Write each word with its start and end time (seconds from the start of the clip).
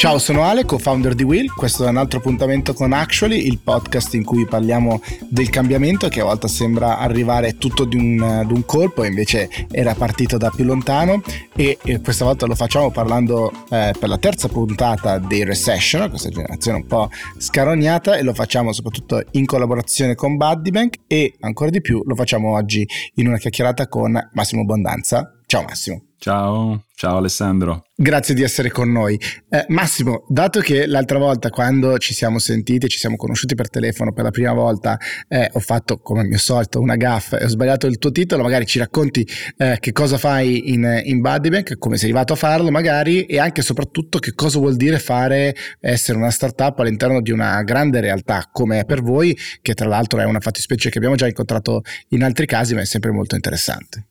Ciao, 0.00 0.18
sono 0.18 0.44
Ale, 0.44 0.64
co-founder 0.64 1.14
di 1.14 1.24
Will. 1.24 1.52
Questo 1.54 1.84
è 1.84 1.88
un 1.90 1.98
altro 1.98 2.20
appuntamento 2.20 2.72
con 2.72 2.94
Actually, 2.94 3.46
il 3.46 3.58
podcast 3.58 4.14
in 4.14 4.24
cui 4.24 4.46
parliamo 4.46 5.02
del 5.28 5.50
cambiamento 5.50 6.08
che 6.08 6.20
a 6.20 6.24
volte 6.24 6.48
sembra 6.48 6.96
arrivare 6.96 7.58
tutto 7.58 7.84
di 7.84 7.96
un, 7.96 8.44
di 8.46 8.52
un 8.54 8.64
colpo, 8.64 9.04
invece 9.04 9.50
era 9.70 9.94
partito 9.94 10.38
da 10.38 10.48
più 10.48 10.64
lontano. 10.64 11.20
E, 11.54 11.76
e 11.84 12.00
questa 12.00 12.24
volta 12.24 12.46
lo 12.46 12.54
facciamo 12.54 12.90
parlando 12.90 13.52
eh, 13.68 13.92
per 13.98 14.08
la 14.08 14.16
terza 14.16 14.48
puntata 14.48 15.18
dei 15.18 15.44
Recession, 15.44 16.08
questa 16.08 16.30
generazione 16.30 16.78
un 16.78 16.86
po' 16.86 17.10
scarognata, 17.36 18.16
e 18.16 18.22
lo 18.22 18.32
facciamo 18.32 18.72
soprattutto 18.72 19.22
in 19.32 19.44
collaborazione 19.44 20.14
con 20.14 20.38
Buddybank. 20.38 21.00
E 21.08 21.34
ancora 21.40 21.68
di 21.68 21.82
più 21.82 22.02
lo 22.06 22.14
facciamo 22.14 22.54
oggi 22.54 22.88
in 23.16 23.26
una 23.28 23.36
chiacchierata 23.36 23.86
con 23.86 24.18
Massimo 24.32 24.64
Bondanza. 24.64 25.30
Ciao 25.44 25.62
Massimo. 25.62 26.09
Ciao, 26.20 26.84
ciao 26.96 27.16
Alessandro. 27.16 27.86
Grazie 27.96 28.34
di 28.34 28.42
essere 28.42 28.70
con 28.70 28.92
noi. 28.92 29.18
Eh, 29.48 29.64
Massimo, 29.68 30.26
dato 30.28 30.60
che 30.60 30.84
l'altra 30.84 31.16
volta 31.16 31.48
quando 31.48 31.96
ci 31.96 32.12
siamo 32.12 32.38
sentiti, 32.38 32.88
ci 32.88 32.98
siamo 32.98 33.16
conosciuti 33.16 33.54
per 33.54 33.70
telefono 33.70 34.12
per 34.12 34.24
la 34.24 34.30
prima 34.30 34.52
volta, 34.52 34.98
eh, 35.28 35.48
ho 35.50 35.60
fatto 35.60 35.96
come 35.96 36.20
al 36.20 36.26
mio 36.26 36.36
solito 36.36 36.78
una 36.78 36.96
gaffa 36.96 37.38
e 37.38 37.46
ho 37.46 37.48
sbagliato 37.48 37.86
il 37.86 37.96
tuo 37.96 38.10
titolo, 38.10 38.42
magari 38.42 38.66
ci 38.66 38.78
racconti 38.78 39.26
eh, 39.56 39.78
che 39.80 39.92
cosa 39.92 40.18
fai 40.18 40.70
in, 40.74 41.00
in 41.04 41.22
Buddybank, 41.22 41.78
come 41.78 41.96
sei 41.96 42.10
arrivato 42.10 42.34
a 42.34 42.36
farlo 42.36 42.70
magari 42.70 43.24
e 43.24 43.38
anche 43.38 43.62
e 43.62 43.64
soprattutto 43.64 44.18
che 44.18 44.34
cosa 44.34 44.58
vuol 44.58 44.76
dire 44.76 44.98
fare, 44.98 45.56
essere 45.80 46.18
una 46.18 46.30
startup 46.30 46.78
all'interno 46.80 47.22
di 47.22 47.30
una 47.30 47.62
grande 47.62 47.98
realtà 48.00 48.46
come 48.52 48.80
è 48.80 48.84
per 48.84 49.00
voi, 49.00 49.34
che 49.62 49.72
tra 49.72 49.88
l'altro 49.88 50.20
è 50.20 50.24
una 50.24 50.40
fattispecie 50.40 50.90
che 50.90 50.98
abbiamo 50.98 51.16
già 51.16 51.26
incontrato 51.26 51.80
in 52.08 52.22
altri 52.22 52.44
casi, 52.44 52.74
ma 52.74 52.82
è 52.82 52.84
sempre 52.84 53.10
molto 53.10 53.36
interessante. 53.36 54.04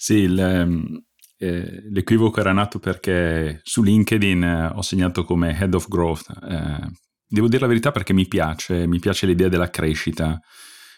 Sì, 0.00 0.14
il, 0.14 0.38
ehm, 0.38 1.06
eh, 1.40 1.84
l'equivoco 1.90 2.40
era 2.40 2.52
nato 2.52 2.80
perché 2.80 3.60
su 3.62 3.82
LinkedIn 3.82 4.42
eh, 4.42 4.66
ho 4.74 4.82
segnato 4.82 5.24
come 5.24 5.56
Head 5.56 5.72
of 5.74 5.86
Growth. 5.88 6.26
Eh, 6.42 6.90
devo 7.26 7.46
dire 7.46 7.60
la 7.60 7.68
verità 7.68 7.92
perché 7.92 8.12
mi 8.12 8.26
piace, 8.26 8.86
mi 8.88 8.98
piace 8.98 9.26
l'idea 9.26 9.48
della 9.48 9.70
crescita. 9.70 10.40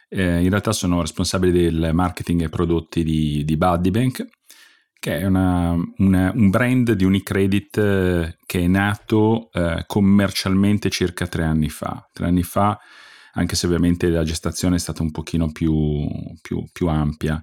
Eh, 0.09 0.43
in 0.43 0.49
realtà 0.49 0.73
sono 0.73 1.03
responsabile 1.03 1.53
del 1.53 1.91
marketing 1.93 2.43
e 2.43 2.49
prodotti 2.49 3.05
di, 3.05 3.45
di 3.45 3.57
Buddybank, 3.59 4.27
che 4.99 5.19
è 5.19 5.27
una, 5.27 5.77
una, 5.99 6.33
un 6.35 6.49
brand 6.49 6.93
di 6.93 7.05
Unicredit 7.05 8.37
che 8.45 8.61
è 8.61 8.67
nato 8.67 9.51
commercialmente 9.87 10.91
circa 10.91 11.27
tre 11.27 11.45
anni 11.45 11.69
fa. 11.71 12.07
Tre 12.13 12.27
anni 12.27 12.43
fa, 12.43 12.79
anche 13.35 13.57
se 13.57 13.67
ovviamente 13.67 14.09
la 14.09 14.25
gestazione 14.25 14.77
è 14.77 14.79
stata 14.79 15.03
un 15.03 15.11
pochino 15.11 15.53
più, 15.53 16.07
più, 16.43 16.65
più 16.73 16.89
ampia 16.89 17.43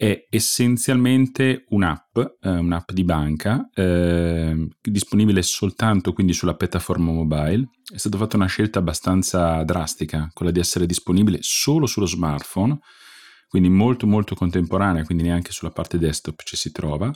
è 0.00 0.28
essenzialmente 0.30 1.66
un'app, 1.68 2.16
eh, 2.16 2.48
un'app 2.48 2.90
di 2.90 3.04
banca, 3.04 3.68
eh, 3.74 4.66
disponibile 4.80 5.42
soltanto 5.42 6.14
quindi 6.14 6.32
sulla 6.32 6.54
piattaforma 6.54 7.12
mobile. 7.12 7.68
È 7.84 7.98
stata 7.98 8.16
fatta 8.16 8.36
una 8.36 8.46
scelta 8.46 8.78
abbastanza 8.78 9.62
drastica, 9.62 10.30
quella 10.32 10.52
di 10.52 10.58
essere 10.58 10.86
disponibile 10.86 11.40
solo 11.42 11.84
sullo 11.84 12.06
smartphone, 12.06 12.78
quindi 13.46 13.68
molto 13.68 14.06
molto 14.06 14.34
contemporanea, 14.34 15.04
quindi 15.04 15.24
neanche 15.24 15.52
sulla 15.52 15.70
parte 15.70 15.98
desktop 15.98 16.44
ci 16.44 16.56
si 16.56 16.72
trova. 16.72 17.12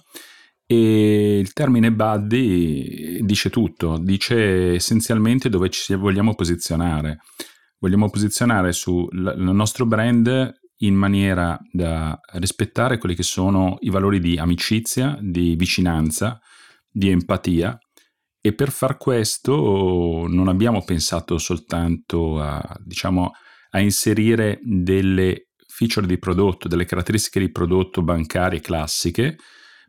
E 0.67 1.39
il 1.39 1.55
termine 1.55 1.91
buddy 1.91 3.25
dice 3.25 3.49
tutto, 3.49 3.97
dice 3.97 4.75
essenzialmente 4.75 5.49
dove 5.49 5.71
ci 5.71 5.95
vogliamo 5.95 6.35
posizionare. 6.35 7.21
Vogliamo 7.79 8.11
posizionare 8.11 8.73
sul 8.73 9.09
nostro 9.39 9.87
brand 9.87 10.63
in 10.79 10.95
maniera 10.95 11.59
da 11.71 12.19
rispettare 12.33 12.99
quelli 12.99 13.15
che 13.15 13.23
sono 13.23 13.77
i 13.81 13.91
valori 13.91 14.19
di 14.19 14.37
amicizia, 14.39 15.17
di 15.21 15.55
vicinanza, 15.57 16.41
di 16.91 17.11
empatia. 17.11 17.79
E 18.41 18.55
per 18.55 18.71
far 18.71 18.99
questo 18.99 20.27
non 20.29 20.49
abbiamo 20.49 20.83
pensato 20.85 21.39
soltanto 21.39 22.41
a, 22.41 22.77
diciamo, 22.85 23.31
a 23.71 23.81
inserire 23.81 24.59
delle 24.63 25.49
feature 25.67 26.07
di 26.07 26.19
prodotto, 26.19 26.69
delle 26.69 26.85
caratteristiche 26.85 27.41
di 27.41 27.51
prodotto 27.51 28.03
bancarie 28.03 28.61
classiche, 28.61 29.39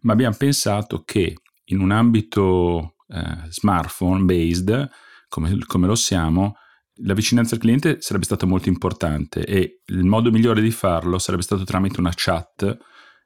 ma 0.01 0.13
abbiamo 0.13 0.35
pensato 0.37 1.03
che 1.03 1.35
in 1.65 1.79
un 1.79 1.91
ambito 1.91 2.95
eh, 3.07 3.49
smartphone 3.49 4.23
based, 4.23 4.89
come, 5.27 5.57
come 5.65 5.87
lo 5.87 5.95
siamo, 5.95 6.55
la 6.99 7.13
vicinanza 7.13 7.55
al 7.55 7.61
cliente 7.61 7.97
sarebbe 7.99 8.25
stata 8.25 8.45
molto 8.45 8.69
importante 8.69 9.43
e 9.43 9.81
il 9.85 10.05
modo 10.05 10.31
migliore 10.31 10.61
di 10.61 10.71
farlo 10.71 11.17
sarebbe 11.17 11.43
stato 11.43 11.63
tramite 11.63 11.99
una 11.99 12.13
chat 12.15 12.77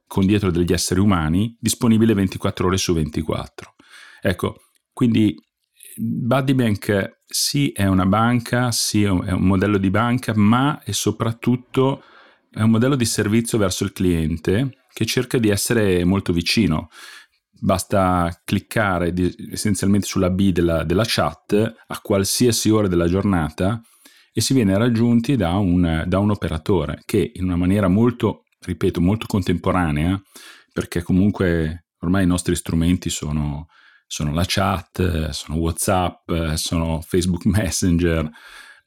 con 0.07 0.25
dietro 0.25 0.49
degli 0.49 0.73
esseri 0.73 0.99
umani 0.99 1.55
disponibile 1.59 2.15
24 2.15 2.67
ore 2.67 2.77
su 2.77 2.93
24. 2.93 3.75
Ecco, 4.21 4.55
quindi 4.91 5.35
Buddybank 5.95 7.21
sì 7.25 7.71
è 7.71 7.85
una 7.85 8.05
banca, 8.05 8.71
sì 8.71 9.03
è 9.03 9.09
un 9.09 9.43
modello 9.45 9.77
di 9.77 9.91
banca, 9.91 10.33
ma 10.35 10.81
è 10.83 10.91
soprattutto 10.91 12.03
è 12.51 12.61
un 12.61 12.71
modello 12.71 12.95
di 12.95 13.05
servizio 13.05 13.59
verso 13.59 13.83
il 13.83 13.91
cliente 13.91 14.85
che 14.91 15.05
cerca 15.05 15.37
di 15.37 15.49
essere 15.49 16.03
molto 16.03 16.33
vicino 16.33 16.89
basta 17.59 18.41
cliccare 18.43 19.13
di, 19.13 19.33
essenzialmente 19.51 20.07
sulla 20.07 20.29
B 20.29 20.51
della, 20.51 20.83
della, 20.83 21.03
chat 21.05 21.53
a 21.87 21.99
qualsiasi 22.01 22.69
ora 22.69 22.87
della 22.87 23.07
giornata 23.07 23.81
e 24.31 24.41
si 24.41 24.53
viene 24.53 24.77
raggiunti 24.77 25.35
da 25.35 25.53
un, 25.53 26.03
da 26.07 26.19
un 26.19 26.31
operatore 26.31 27.01
che 27.05 27.31
in 27.35 27.43
una 27.43 27.55
maniera 27.55 27.87
molto, 27.87 28.43
ripeto, 28.59 29.01
molto 29.01 29.25
contemporanea, 29.25 30.21
perché 30.71 31.01
comunque 31.01 31.87
ormai 31.99 32.23
i 32.23 32.27
nostri 32.27 32.55
strumenti 32.55 33.09
sono, 33.09 33.67
sono 34.07 34.33
la 34.33 34.45
chat, 34.45 35.29
sono 35.29 35.57
WhatsApp, 35.57 36.53
sono 36.53 37.01
Facebook 37.01 37.45
Messenger, 37.45 38.29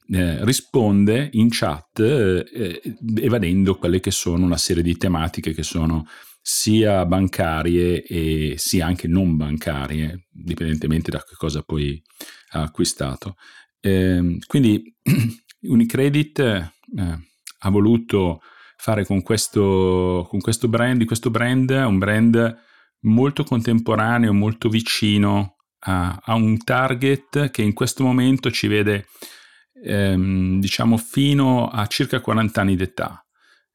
eh, 0.09 0.43
risponde 0.43 1.29
in 1.33 1.47
chat 1.49 1.99
eh, 1.99 2.81
evadendo 3.21 3.77
quelle 3.77 3.99
che 3.99 4.11
sono 4.11 4.45
una 4.45 4.57
serie 4.57 4.83
di 4.83 4.97
tematiche 4.97 5.53
che 5.53 5.63
sono 5.63 6.05
sia 6.41 7.05
bancarie 7.05 8.03
e 8.03 8.55
sia 8.57 8.85
anche 8.85 9.07
non 9.07 9.37
bancarie, 9.37 10.27
dipendentemente 10.29 11.09
da 11.09 11.23
che 11.23 11.35
cosa 11.37 11.63
poi 11.63 12.01
ha 12.49 12.61
acquistato. 12.61 13.37
Eh, 13.79 14.39
quindi 14.45 14.93
Unicredit 15.61 16.39
eh, 16.39 16.71
ha 17.59 17.69
voluto 17.69 18.41
fare 18.75 19.05
con 19.05 19.21
questo, 19.21 20.27
con 20.29 20.41
questo 20.41 20.67
brand, 20.67 21.05
questo 21.05 21.29
brand, 21.29 21.69
un 21.69 21.97
brand 21.97 22.57
molto 23.03 23.45
contemporaneo, 23.45 24.33
molto 24.33 24.67
vicino 24.67 25.55
a, 25.85 26.19
a 26.21 26.33
un 26.33 26.61
target 26.61 27.51
che 27.51 27.61
in 27.61 27.73
questo 27.73 28.03
momento 28.03 28.51
ci 28.51 28.67
vede 28.67 29.07
ehm, 29.83 30.59
diciamo 30.59 30.97
fino 30.97 31.67
a 31.67 31.85
circa 31.87 32.21
40 32.21 32.61
anni 32.61 32.75
d'età. 32.75 33.25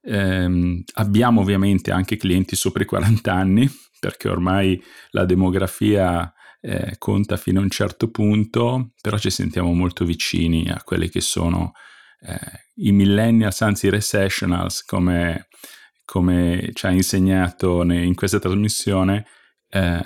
Eh, 0.00 0.82
abbiamo 0.94 1.41
ovviamente 1.41 1.91
anche 1.91 2.16
clienti 2.16 2.56
sopra 2.56 2.82
i 2.82 2.86
40 2.86 3.32
anni, 3.32 3.69
perché 4.00 4.28
ormai 4.28 4.82
la 5.10 5.24
demografia 5.24 6.32
eh, 6.60 6.96
conta 6.98 7.36
fino 7.36 7.60
a 7.60 7.62
un 7.62 7.70
certo 7.70 8.10
punto, 8.10 8.92
però 9.00 9.19
ci 9.19 9.30
sentiamo 9.30 9.72
molto 9.72 10.04
vicini 10.04 10.69
a 10.70 10.80
quelli 10.82 11.08
che 11.08 11.20
sono 11.20 11.72
eh, 12.20 12.38
i 12.76 12.92
millennials, 12.92 13.60
anzi 13.60 13.86
i 13.86 13.90
recessionals, 13.90 14.84
come, 14.84 15.48
come 16.04 16.70
ci 16.72 16.86
ha 16.86 16.90
insegnato 16.90 17.82
in 17.82 18.14
questa 18.14 18.38
trasmissione, 18.38 19.26
eh, 19.69 20.02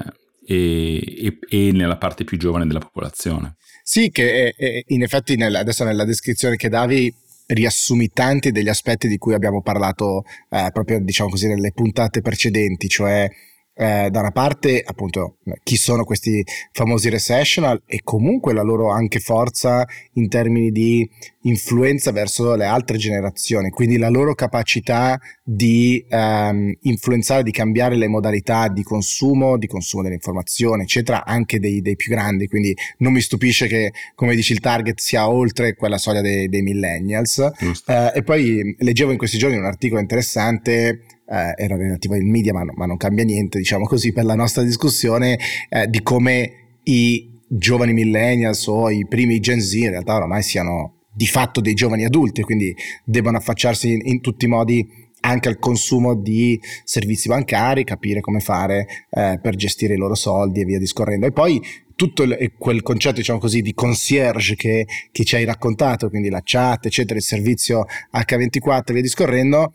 e, 0.47 0.97
e, 1.27 1.39
e, 1.49 1.73
nella 1.73 1.97
parte 1.97 2.25
più 2.25 2.39
giovane 2.39 2.67
della 2.67 2.81
popolazione. 2.81 3.57
Sì, 3.83 4.11
che 4.11 4.55
è, 4.55 4.83
in 4.89 5.03
effetti 5.03 5.37
nel, 5.37 5.55
adesso 5.55 5.85
nella 5.85 6.05
descrizione 6.05 6.57
che 6.57 6.69
davi 6.69 7.13
riassumi 7.47 8.09
tanti 8.09 8.51
degli 8.51 8.69
aspetti 8.69 9.09
di 9.09 9.19
cui 9.19 9.35
abbiamo 9.35 9.63
parlato 9.63 10.25
eh, 10.49 10.71
proprio 10.73 11.01
diciamo 11.01 11.31
così 11.31 11.49
nelle 11.49 11.73
puntate 11.73 12.21
precedenti, 12.21 12.89
cioè 12.89 13.29
eh, 13.75 14.09
da 14.11 14.21
una 14.21 14.31
parte 14.31 14.83
appunto 14.85 15.37
chi 15.63 15.77
sono 15.77 16.05
questi 16.05 16.45
famosi 16.73 17.09
recessional 17.09 17.83
e 17.87 18.01
comunque 18.03 18.53
la 18.53 18.63
loro 18.63 18.91
anche 18.91 19.19
forza 19.19 19.87
in 20.15 20.29
termini 20.29 20.71
di 20.71 21.09
influenza 21.43 22.13
verso 22.13 22.55
le 22.55 22.67
altre 22.67 22.99
generazioni, 22.99 23.71
quindi 23.71 23.97
la 23.97 24.09
loro 24.09 24.35
capacità 24.35 25.19
di 25.43 26.05
ehm, 26.09 26.73
influenzare, 26.83 27.43
di 27.43 27.51
cambiare 27.51 27.97
le 27.97 28.09
modalità 28.09 28.69
di 28.69 28.83
consumo, 28.83 29.57
di 29.57 29.67
consumo 29.67 30.03
dell'informazione, 30.03 30.85
eccetera, 30.85 31.25
anche 31.25 31.59
dei, 31.59 31.81
dei 31.81 31.97
più 31.97 32.11
grandi. 32.13 32.47
Quindi 32.47 32.77
non 32.99 33.13
mi 33.13 33.21
stupisce 33.21 33.67
che, 33.67 33.93
come 34.15 34.35
dici, 34.35 34.53
il 34.53 34.61
target 34.61 35.01
sia 35.01 35.29
oltre 35.29 35.75
quella 35.75 35.99
soglia 35.99 36.21
dei, 36.21 36.49
dei 36.49 36.63
millennials. 36.63 37.39
Eh, 37.87 38.13
e 38.15 38.23
poi 38.23 38.77
leggevo 38.79 39.11
in 39.11 39.19
questi 39.19 39.39
giorni 39.39 39.57
un 39.57 39.65
articolo 39.65 40.01
interessante 40.01 41.05
eh, 41.29 41.55
era 41.57 41.77
relativo 41.77 42.15
ai 42.15 42.23
media, 42.23 42.53
ma, 42.53 42.63
no, 42.63 42.73
ma, 42.77 42.87
non 42.87 42.97
cambia 42.97 43.25
niente, 43.25 43.59
diciamo 43.59 43.85
così, 43.85 44.13
per 44.13 44.25
la 44.25 44.35
nostra 44.35 44.63
discussione 44.63 45.39
eh, 45.69 45.87
di 45.89 46.03
come 46.03 46.79
i 46.85 47.31
giovani 47.49 47.93
millennials 47.93 48.67
o 48.67 48.91
i 48.91 49.07
primi 49.07 49.39
Gen 49.41 49.61
Z 49.61 49.75
in 49.75 49.91
realtà 49.91 50.17
oramai 50.17 50.43
siano 50.43 51.01
di 51.15 51.27
fatto 51.27 51.61
dei 51.61 51.75
giovani 51.75 52.05
adulti, 52.05 52.43
quindi 52.43 52.75
debbano 53.05 53.37
affacciarsi 53.37 53.93
in, 53.93 54.01
in 54.05 54.21
tutti 54.21 54.47
i 54.47 54.49
modi 54.49 55.01
anche 55.25 55.49
al 55.49 55.59
consumo 55.59 56.15
di 56.15 56.61
servizi 56.85 57.29
bancari, 57.29 57.85
capire 57.85 58.21
come 58.21 58.41
fare 58.41 58.87
eh, 59.11 59.39
per 59.41 59.55
gestire 59.55 59.95
i 59.95 59.97
loro 59.97 60.15
soldi 60.15 60.61
e 60.61 60.65
via 60.65 60.79
discorrendo. 60.79 61.27
E 61.27 61.33
poi 61.33 61.61
tutto 61.95 62.23
il, 62.25 62.53
quel 62.59 62.83
concetto, 62.83 63.17
diciamo 63.17 63.39
così, 63.39 63.63
di 63.63 63.75
concierge 63.75 64.57
che, 64.57 64.87
che, 65.13 65.25
ci 65.25 65.37
hai 65.37 65.45
raccontato, 65.45 66.09
quindi 66.09 66.29
la 66.29 66.41
chat, 66.43 66.87
eccetera, 66.87 67.19
il 67.19 67.25
servizio 67.25 67.87
H24 68.13 68.83
e 68.87 68.93
via 68.93 69.03
discorrendo, 69.03 69.73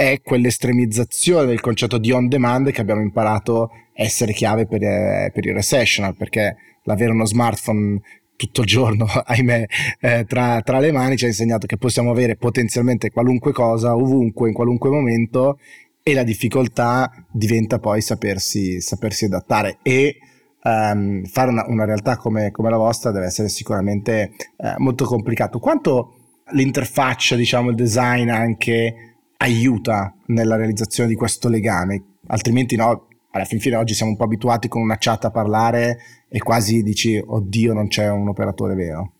è 0.00 0.22
quell'estremizzazione 0.22 1.44
del 1.44 1.60
concetto 1.60 1.98
di 1.98 2.10
on 2.10 2.26
demand 2.26 2.70
che 2.70 2.80
abbiamo 2.80 3.02
imparato 3.02 3.70
essere 3.92 4.32
chiave 4.32 4.64
per, 4.64 4.82
eh, 4.82 5.30
per 5.30 5.44
il 5.44 5.52
recessional, 5.52 6.16
perché 6.16 6.56
l'avere 6.84 7.10
uno 7.10 7.26
smartphone 7.26 8.00
tutto 8.34 8.62
il 8.62 8.66
giorno, 8.66 9.04
ahimè, 9.26 9.66
eh, 10.00 10.24
tra, 10.26 10.62
tra, 10.62 10.78
le 10.78 10.90
mani 10.90 11.18
ci 11.18 11.26
ha 11.26 11.28
insegnato 11.28 11.66
che 11.66 11.76
possiamo 11.76 12.10
avere 12.10 12.36
potenzialmente 12.36 13.10
qualunque 13.10 13.52
cosa, 13.52 13.94
ovunque, 13.94 14.48
in 14.48 14.54
qualunque 14.54 14.88
momento, 14.88 15.58
e 16.02 16.14
la 16.14 16.22
difficoltà 16.22 17.12
diventa 17.30 17.78
poi 17.78 18.00
sapersi, 18.00 18.80
sapersi 18.80 19.26
adattare 19.26 19.80
e 19.82 20.16
um, 20.62 21.26
fare 21.26 21.50
una, 21.50 21.66
una 21.68 21.84
realtà 21.84 22.16
come, 22.16 22.50
come, 22.52 22.70
la 22.70 22.78
vostra 22.78 23.10
deve 23.10 23.26
essere 23.26 23.50
sicuramente 23.50 24.32
eh, 24.56 24.74
molto 24.78 25.04
complicato. 25.04 25.58
Quanto 25.58 26.14
l'interfaccia, 26.52 27.36
diciamo, 27.36 27.68
il 27.68 27.76
design 27.76 28.30
anche 28.30 29.09
aiuta 29.42 30.14
nella 30.26 30.56
realizzazione 30.56 31.08
di 31.08 31.14
questo 31.14 31.48
legame? 31.48 32.18
Altrimenti 32.28 32.76
no, 32.76 33.08
alla 33.32 33.44
fin 33.44 33.60
fine 33.60 33.76
oggi 33.76 33.94
siamo 33.94 34.12
un 34.12 34.16
po' 34.16 34.24
abituati 34.24 34.68
con 34.68 34.82
una 34.82 34.96
chat 34.98 35.24
a 35.24 35.30
parlare 35.30 35.98
e 36.28 36.38
quasi 36.38 36.82
dici, 36.82 37.22
oddio, 37.24 37.72
non 37.72 37.88
c'è 37.88 38.10
un 38.10 38.28
operatore 38.28 38.74
vero. 38.74 39.14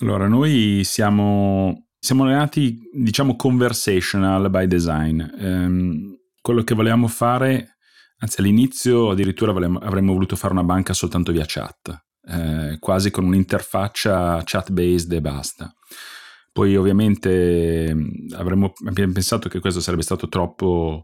Allora, 0.00 0.26
noi 0.26 0.82
siamo, 0.84 1.86
siamo 1.98 2.24
allenati, 2.24 2.78
diciamo, 2.92 3.36
conversational 3.36 4.50
by 4.50 4.66
design. 4.66 5.22
Um, 5.38 6.18
quello 6.42 6.62
che 6.62 6.74
volevamo 6.74 7.08
fare, 7.08 7.76
anzi 8.18 8.40
all'inizio 8.40 9.10
addirittura 9.10 9.52
volevamo, 9.52 9.78
avremmo 9.78 10.12
voluto 10.12 10.36
fare 10.36 10.52
una 10.52 10.64
banca 10.64 10.92
soltanto 10.92 11.32
via 11.32 11.44
chat, 11.46 12.04
eh, 12.28 12.76
quasi 12.78 13.10
con 13.10 13.24
un'interfaccia 13.24 14.42
chat-based 14.44 15.12
e 15.12 15.20
basta. 15.20 15.72
Poi 16.56 16.74
ovviamente 16.74 17.94
avremmo, 18.32 18.72
abbiamo 18.86 19.12
pensato 19.12 19.50
che 19.50 19.60
questo 19.60 19.80
sarebbe 19.80 20.00
stato 20.00 20.26
troppo 20.26 21.02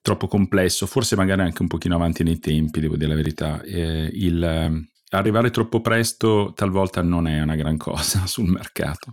troppo 0.00 0.28
complesso, 0.28 0.86
forse 0.86 1.16
magari 1.16 1.40
anche 1.40 1.60
un 1.62 1.66
pochino 1.66 1.96
avanti 1.96 2.22
nei 2.22 2.38
tempi, 2.38 2.78
devo 2.78 2.94
dire 2.94 3.08
la 3.08 3.16
verità. 3.16 3.60
Eh, 3.62 4.08
il, 4.12 4.40
ehm, 4.40 4.86
arrivare 5.10 5.50
troppo 5.50 5.80
presto 5.80 6.52
talvolta 6.54 7.02
non 7.02 7.26
è 7.26 7.40
una 7.42 7.56
gran 7.56 7.76
cosa 7.76 8.26
sul 8.28 8.48
mercato. 8.48 9.10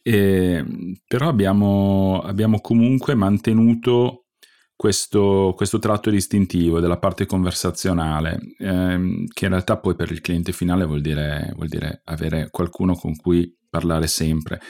Eh, 0.00 0.64
però 1.06 1.28
abbiamo, 1.28 2.22
abbiamo, 2.24 2.62
comunque 2.62 3.14
mantenuto 3.14 4.27
questo, 4.78 5.54
questo, 5.56 5.80
tratto 5.80 6.08
distintivo 6.08 6.78
della 6.78 6.98
parte 6.98 7.26
conversazionale, 7.26 8.38
ehm, 8.58 9.26
che 9.26 9.46
in 9.46 9.50
realtà 9.50 9.76
poi 9.76 9.96
per 9.96 10.12
il 10.12 10.20
cliente 10.20 10.52
finale 10.52 10.84
vuol 10.84 11.00
dire, 11.00 11.50
vuol 11.56 11.66
dire 11.66 12.02
avere 12.04 12.48
qualcuno 12.52 12.94
con 12.94 13.16
cui 13.16 13.52
parlare 13.68 14.06
sempre. 14.06 14.60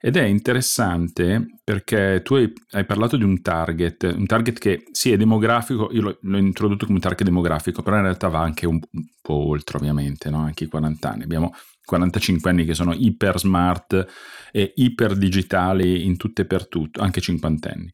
Ed 0.00 0.16
è 0.16 0.24
interessante 0.24 1.46
perché 1.62 2.22
tu 2.24 2.34
hai, 2.34 2.52
hai, 2.72 2.84
parlato 2.84 3.16
di 3.16 3.22
un 3.22 3.40
target, 3.40 4.12
un 4.16 4.26
target 4.26 4.58
che 4.58 4.82
sì 4.90 5.12
è 5.12 5.16
demografico, 5.16 5.90
io 5.92 6.02
l'ho, 6.02 6.18
l'ho 6.22 6.38
introdotto 6.38 6.84
come 6.84 6.98
target 6.98 7.22
demografico, 7.22 7.82
però 7.82 7.98
in 7.98 8.02
realtà 8.02 8.26
va 8.26 8.40
anche 8.40 8.66
un, 8.66 8.80
un 8.90 9.04
po' 9.20 9.46
oltre 9.46 9.78
ovviamente, 9.78 10.28
no? 10.28 10.38
anche 10.38 10.64
i 10.64 10.66
40 10.66 11.08
anni. 11.08 11.22
Abbiamo 11.22 11.54
45 11.84 12.50
anni 12.50 12.64
che 12.64 12.74
sono 12.74 12.92
iper 12.94 13.38
smart 13.38 14.06
e 14.50 14.72
iper 14.74 15.16
digitali 15.16 16.04
in 16.04 16.16
tutto 16.16 16.42
e 16.42 16.46
per 16.46 16.66
tutto, 16.66 17.00
anche 17.00 17.20
50 17.20 17.70
anni. 17.70 17.92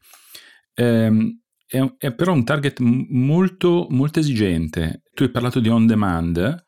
Ehm, 0.73 1.38
è, 1.69 1.93
è, 1.97 2.13
però 2.13 2.33
un 2.33 2.43
target 2.43 2.79
molto, 2.79 3.87
molto 3.89 4.19
esigente. 4.19 5.03
Tu 5.13 5.23
hai 5.23 5.31
parlato 5.31 5.59
di 5.59 5.69
on 5.69 5.85
demand, 5.85 6.63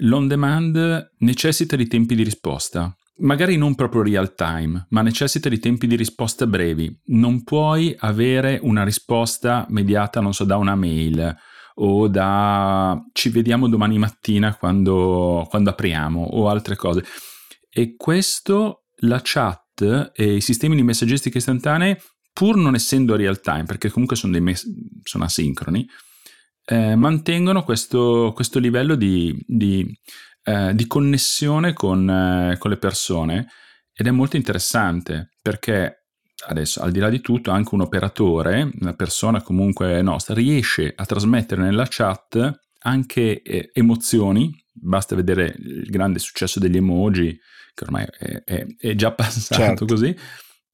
l'on 0.00 0.26
demand 0.26 1.12
necessita 1.18 1.76
di 1.76 1.86
tempi 1.86 2.14
di 2.14 2.22
risposta 2.22 2.96
magari 3.22 3.56
non 3.56 3.74
proprio 3.74 4.02
real 4.02 4.34
time, 4.34 4.86
ma 4.90 5.02
necessita 5.02 5.48
di 5.48 5.58
tempi 5.58 5.86
di 5.86 5.96
risposta 5.96 6.46
brevi. 6.46 7.00
Non 7.06 7.44
puoi 7.44 7.94
avere 7.98 8.58
una 8.62 8.84
risposta 8.84 9.66
mediata, 9.68 10.20
non 10.20 10.34
so, 10.34 10.44
da 10.44 10.56
una 10.56 10.74
mail 10.74 11.36
o 11.74 12.08
da 12.08 13.00
ci 13.12 13.30
vediamo 13.30 13.68
domani 13.68 13.98
mattina 13.98 14.56
quando, 14.56 15.46
quando 15.48 15.70
apriamo 15.70 16.22
o 16.22 16.48
altre 16.48 16.76
cose. 16.76 17.04
E 17.70 17.94
questo 17.96 18.84
la 19.04 19.20
chat 19.22 20.12
e 20.14 20.34
i 20.34 20.40
sistemi 20.40 20.76
di 20.76 20.82
messaggistica 20.82 21.38
istantanea, 21.38 21.96
pur 22.32 22.56
non 22.56 22.74
essendo 22.74 23.16
real 23.16 23.40
time, 23.40 23.64
perché 23.64 23.90
comunque 23.90 24.16
sono, 24.16 24.38
mess- 24.40 24.66
sono 25.02 25.24
asincroni, 25.24 25.88
eh, 26.64 26.94
mantengono 26.94 27.64
questo, 27.64 28.32
questo 28.34 28.58
livello 28.58 28.94
di, 28.94 29.36
di 29.46 29.86
eh, 30.44 30.74
di 30.74 30.88
connessione 30.88 31.72
con, 31.72 32.08
eh, 32.08 32.58
con 32.58 32.70
le 32.70 32.76
persone. 32.76 33.46
Ed 33.94 34.06
è 34.06 34.10
molto 34.10 34.36
interessante 34.36 35.30
perché 35.40 36.06
adesso 36.48 36.82
al 36.82 36.90
di 36.90 36.98
là 36.98 37.08
di 37.08 37.20
tutto 37.20 37.52
anche 37.52 37.74
un 37.74 37.82
operatore, 37.82 38.68
una 38.80 38.94
persona 38.94 39.40
comunque 39.40 40.02
nostra, 40.02 40.34
riesce 40.34 40.92
a 40.96 41.04
trasmettere 41.06 41.62
nella 41.62 41.86
chat 41.88 42.60
anche 42.80 43.42
eh, 43.42 43.70
emozioni, 43.72 44.50
basta 44.72 45.14
vedere 45.14 45.54
il 45.56 45.88
grande 45.88 46.18
successo 46.18 46.58
degli 46.58 46.78
emoji 46.78 47.38
che 47.74 47.84
ormai 47.84 48.06
è, 48.18 48.42
è, 48.44 48.66
è 48.76 48.94
già 48.96 49.12
passato 49.14 49.62
certo. 49.62 49.84
così, 49.84 50.16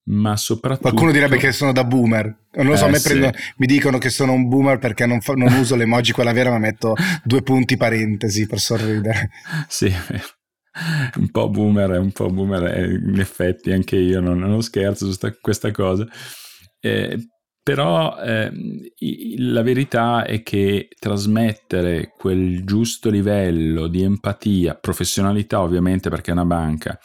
ma 0.08 0.36
soprattutto... 0.36 0.88
Qualcuno 0.88 1.12
direbbe 1.12 1.36
che 1.36 1.52
sono 1.52 1.72
da 1.72 1.84
boomer. 1.84 2.46
Non 2.52 2.66
lo 2.66 2.76
so, 2.76 2.86
eh, 2.86 2.90
me 2.90 2.98
sì. 2.98 3.08
prendo, 3.08 3.30
mi 3.56 3.66
dicono 3.66 3.98
che 3.98 4.10
sono 4.10 4.32
un 4.32 4.48
boomer 4.48 4.78
perché 4.78 5.06
non, 5.06 5.20
fa, 5.20 5.34
non 5.34 5.52
uso 5.54 5.76
l'emoji 5.76 6.12
quella 6.12 6.32
vera, 6.32 6.50
ma 6.50 6.58
metto 6.58 6.94
due 7.24 7.42
punti 7.42 7.76
parentesi 7.76 8.46
per 8.46 8.58
sorridere. 8.58 9.30
Sì, 9.68 9.92
un 11.16 11.30
po' 11.30 11.50
boomer, 11.50 11.90
un 11.98 12.12
po' 12.12 12.30
boomer, 12.30 12.90
in 12.90 13.18
effetti 13.18 13.72
anche 13.72 13.96
io 13.96 14.20
non, 14.20 14.38
non 14.38 14.62
scherzo 14.62 15.06
su 15.06 15.12
sta, 15.12 15.32
questa 15.40 15.70
cosa. 15.70 16.06
Eh, 16.80 17.28
però 17.62 18.16
eh, 18.18 18.50
la 19.36 19.62
verità 19.62 20.24
è 20.24 20.42
che 20.42 20.88
trasmettere 20.98 22.14
quel 22.16 22.64
giusto 22.64 23.10
livello 23.10 23.88
di 23.88 24.02
empatia, 24.02 24.74
professionalità 24.74 25.60
ovviamente 25.60 26.08
perché 26.08 26.30
è 26.30 26.34
una 26.34 26.46
banca, 26.46 26.98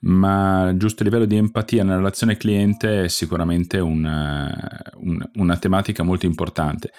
ma 0.00 0.72
giusto 0.76 1.04
livello 1.04 1.26
di 1.26 1.36
empatia 1.36 1.82
nella 1.82 1.96
relazione 1.96 2.36
cliente 2.36 3.04
è 3.04 3.08
sicuramente 3.08 3.78
una, 3.78 4.82
un, 4.94 5.22
una 5.34 5.56
tematica 5.56 6.02
molto 6.02 6.26
importante. 6.26 6.92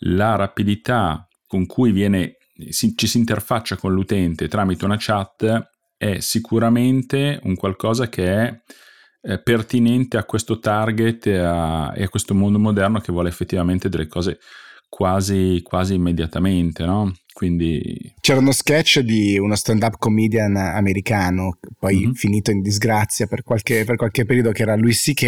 La 0.00 0.36
rapidità 0.36 1.26
con 1.46 1.66
cui 1.66 1.90
viene, 1.90 2.36
si, 2.68 2.94
ci 2.96 3.06
si 3.06 3.18
interfaccia 3.18 3.76
con 3.76 3.92
l'utente 3.92 4.48
tramite 4.48 4.84
una 4.84 4.96
chat 4.98 5.70
è 5.96 6.20
sicuramente 6.20 7.40
un 7.42 7.56
qualcosa 7.56 8.08
che 8.08 8.32
è 8.32 8.62
eh, 9.20 9.42
pertinente 9.42 10.16
a 10.16 10.24
questo 10.24 10.60
target 10.60 11.26
e 11.26 11.38
a, 11.38 11.92
e 11.96 12.04
a 12.04 12.08
questo 12.08 12.34
mondo 12.34 12.58
moderno 12.58 13.00
che 13.00 13.10
vuole 13.10 13.28
effettivamente 13.28 13.88
delle 13.88 14.06
cose 14.06 14.38
quasi, 14.88 15.60
quasi 15.62 15.94
immediatamente, 15.94 16.84
no? 16.84 17.12
Quindi... 17.38 18.16
C'era 18.20 18.40
uno 18.40 18.50
sketch 18.50 18.98
di 18.98 19.38
uno 19.38 19.54
stand-up 19.54 19.96
comedian 19.98 20.56
americano, 20.56 21.58
poi 21.78 21.98
mm-hmm. 21.98 22.10
finito 22.10 22.50
in 22.50 22.62
disgrazia 22.62 23.28
per 23.28 23.44
qualche, 23.44 23.84
per 23.84 23.94
qualche, 23.94 24.24
periodo, 24.24 24.50
che 24.50 24.62
era 24.62 24.74
Louis 24.74 25.00
C.K. 25.00 25.22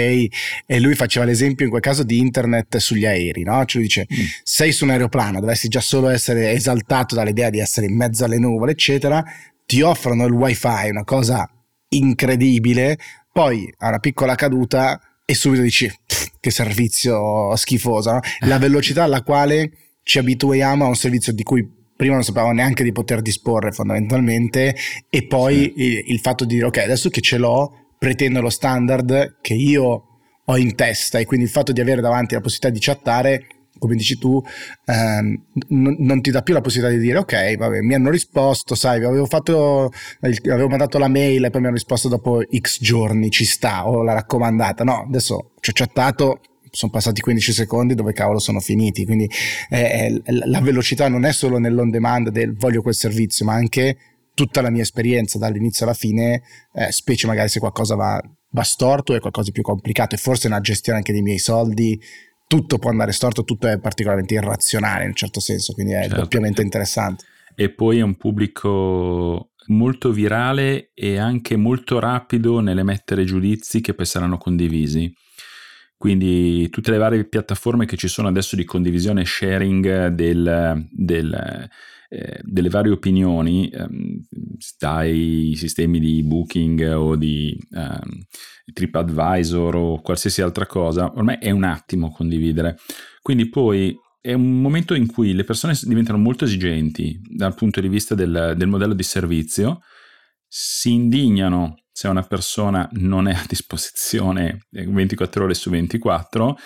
e 0.67 0.81
lui 0.81 0.97
faceva 0.97 1.25
l'esempio 1.25 1.67
in 1.67 1.71
quel 1.71 1.81
caso 1.81 2.03
di 2.03 2.19
internet 2.19 2.79
sugli 2.79 3.07
aerei, 3.07 3.45
no? 3.45 3.65
Cioè 3.65 3.81
dice, 3.81 4.09
mm. 4.13 4.25
sei 4.43 4.73
su 4.73 4.83
un 4.83 4.91
aeroplano, 4.91 5.39
dovresti 5.39 5.69
già 5.69 5.81
solo 5.81 6.09
essere 6.09 6.51
esaltato 6.51 7.15
dall'idea 7.15 7.49
di 7.49 7.61
essere 7.61 7.87
in 7.87 7.95
mezzo 7.95 8.25
alle 8.25 8.41
nuvole, 8.41 8.73
eccetera, 8.73 9.23
ti 9.65 9.81
offrono 9.81 10.27
il 10.27 10.33
wifi, 10.33 10.89
una 10.91 11.05
cosa 11.05 11.49
incredibile, 11.91 12.99
poi 13.33 13.73
a 13.79 13.87
una 13.87 14.01
piccola 14.01 14.35
caduta 14.35 15.01
e 15.25 15.35
subito 15.35 15.63
dici, 15.63 15.89
che 16.41 16.51
servizio 16.51 17.55
schifoso, 17.55 18.15
no? 18.15 18.21
la 18.49 18.59
velocità 18.59 19.05
alla 19.05 19.23
quale 19.23 19.71
ci 20.03 20.19
abituiamo 20.19 20.85
a 20.85 20.89
un 20.89 20.97
servizio 20.97 21.33
di 21.33 21.45
cui 21.45 21.79
prima 22.01 22.15
non 22.15 22.25
sapevamo 22.25 22.53
neanche 22.53 22.83
di 22.83 22.93
poter 22.93 23.21
disporre 23.21 23.73
fondamentalmente 23.73 24.75
e 25.11 25.27
poi 25.27 25.55
sì. 25.77 25.83
il, 25.83 26.05
il, 26.07 26.19
fatto 26.21 26.47
di 26.47 26.55
dire 26.55 26.65
ok 26.65 26.79
adesso 26.79 27.11
che 27.11 27.21
ce 27.21 27.37
l'ho 27.37 27.91
pretendo 27.99 28.41
lo 28.41 28.49
standard 28.49 29.37
che 29.43 29.53
io 29.53 30.05
ho 30.43 30.57
in 30.57 30.75
testa 30.75 31.19
e 31.19 31.27
quindi 31.27 31.45
il 31.45 31.53
fatto 31.53 31.73
di 31.73 31.81
avere 31.83 32.01
davanti 32.01 32.33
la 32.33 32.41
possibilità 32.41 32.71
di 32.71 32.83
chattare 32.83 33.47
come 33.79 33.95
dici 33.95 34.19
tu, 34.19 34.43
ehm, 34.85 35.43
n- 35.69 35.97
non 36.01 36.21
ti 36.21 36.31
dà 36.31 36.43
più 36.43 36.53
la 36.53 36.61
possibilità 36.61 36.95
di 36.95 37.03
dire 37.03 37.19
ok, 37.19 37.57
vabbè, 37.57 37.81
mi 37.81 37.95
hanno 37.95 38.11
risposto, 38.11 38.75
sai, 38.75 39.03
avevo, 39.03 39.25
fatto, 39.25 39.91
avevo 40.21 40.69
mandato 40.69 40.99
la 40.99 41.09
mail 41.09 41.47
e 41.47 41.51
poi 41.51 41.61
mi 41.63 41.67
hanno 41.69 41.77
risposto 41.77 42.09
dopo 42.09 42.43
x 42.43 42.83
giorni, 42.83 43.31
ci 43.31 43.47
sta, 43.47 43.89
o 43.89 44.03
la 44.03 44.13
raccomandata. 44.13 44.85
No, 44.85 45.07
adesso 45.07 45.53
ci 45.61 45.71
ho 45.71 45.73
chattato, 45.75 46.41
sono 46.71 46.91
passati 46.91 47.21
15 47.21 47.53
secondi 47.53 47.95
dove 47.95 48.13
cavolo 48.13 48.39
sono 48.39 48.61
finiti 48.61 49.05
quindi 49.05 49.29
eh, 49.69 50.23
la 50.25 50.61
velocità 50.61 51.09
non 51.09 51.25
è 51.25 51.33
solo 51.33 51.59
nell'on 51.59 51.91
demand 51.91 52.31
del 52.31 52.55
voglio 52.55 52.83
quel 52.83 52.95
servizio 52.95 53.45
ma 53.45 53.55
anche 53.55 53.97
tutta 54.35 54.61
la 54.61 54.71
mia 54.71 54.83
esperienza 54.83 55.39
dall'inizio 55.39 55.85
alla 55.85 55.95
fine 55.95 56.43
eh, 56.75 56.93
specie 56.93 57.27
magari 57.27 57.49
se 57.49 57.61
qualcosa 57.61 57.95
va, 57.95 58.23
va 58.51 58.63
storto 58.63 59.15
è 59.15 59.21
qualcosa 59.21 59.47
di 59.47 59.53
più 59.53 59.63
complicato 59.63 60.15
e 60.15 60.19
forse 60.19 60.47
una 60.47 60.61
gestione 60.61 60.99
anche 60.99 61.13
dei 61.13 61.23
miei 61.23 61.39
soldi 61.39 62.01
tutto 62.47 62.79
può 62.79 62.91
andare 62.91 63.13
storto 63.13 63.45
tutto 63.45 63.69
è 63.69 63.79
particolarmente 63.79 64.35
irrazionale 64.35 65.03
in 65.03 65.11
un 65.11 65.15
certo 65.15 65.41
senso 65.41 65.73
quindi 65.73 65.93
è 65.93 66.03
certo. 66.03 66.21
doppiamente 66.21 66.63
interessante 66.63 67.25
e 67.55 67.71
poi 67.71 67.99
è 67.99 68.03
un 68.03 68.17
pubblico 68.17 69.51
molto 69.71 70.13
virale 70.13 70.91
e 70.95 71.19
anche 71.19 71.57
molto 71.57 71.99
rapido 71.99 72.61
nell'emettere 72.61 73.25
giudizi 73.25 73.81
che 73.81 73.95
poi 73.95 74.07
saranno 74.07 74.39
condivisi. 74.39 75.13
Quindi 76.01 76.71
tutte 76.71 76.93
le 76.93 76.97
varie 76.97 77.27
piattaforme 77.27 77.85
che 77.85 77.99
ci 77.99 78.09
sono 78.09 78.29
adesso 78.29 78.57
di 78.57 78.65
condivisione 78.65 79.21
e 79.21 79.27
sharing 79.27 80.07
del, 80.07 80.89
del, 80.91 81.69
eh, 82.09 82.41
delle 82.43 82.69
varie 82.71 82.93
opinioni, 82.93 83.69
ehm, 83.69 84.25
dai 84.79 85.53
sistemi 85.57 86.01
di 86.01 86.23
booking 86.23 86.91
o 86.97 87.17
di 87.17 87.55
ehm, 87.73 88.25
TripAdvisor 88.73 89.75
o 89.77 90.01
qualsiasi 90.01 90.41
altra 90.41 90.65
cosa, 90.65 91.13
ormai 91.15 91.37
è 91.39 91.51
un 91.51 91.65
attimo 91.65 92.11
condividere. 92.13 92.79
Quindi 93.21 93.51
poi 93.51 93.95
è 94.23 94.33
un 94.33 94.59
momento 94.59 94.95
in 94.95 95.07
cui 95.07 95.35
le 95.35 95.45
persone 95.45 95.79
diventano 95.83 96.17
molto 96.17 96.47
esigenti 96.47 97.21
dal 97.23 97.55
punto 97.55 97.79
di 97.83 97.89
vista 97.89 98.15
del, 98.15 98.55
del 98.57 98.69
modello 98.69 98.95
di 98.95 99.03
servizio, 99.03 99.81
si 100.49 100.95
indignano 100.95 101.75
se 102.01 102.09
una 102.09 102.23
persona 102.23 102.89
non 102.93 103.29
è 103.29 103.35
a 103.35 103.45
disposizione 103.47 104.65
24 104.71 105.45
ore 105.45 105.53
su 105.53 105.69
24 105.69 106.57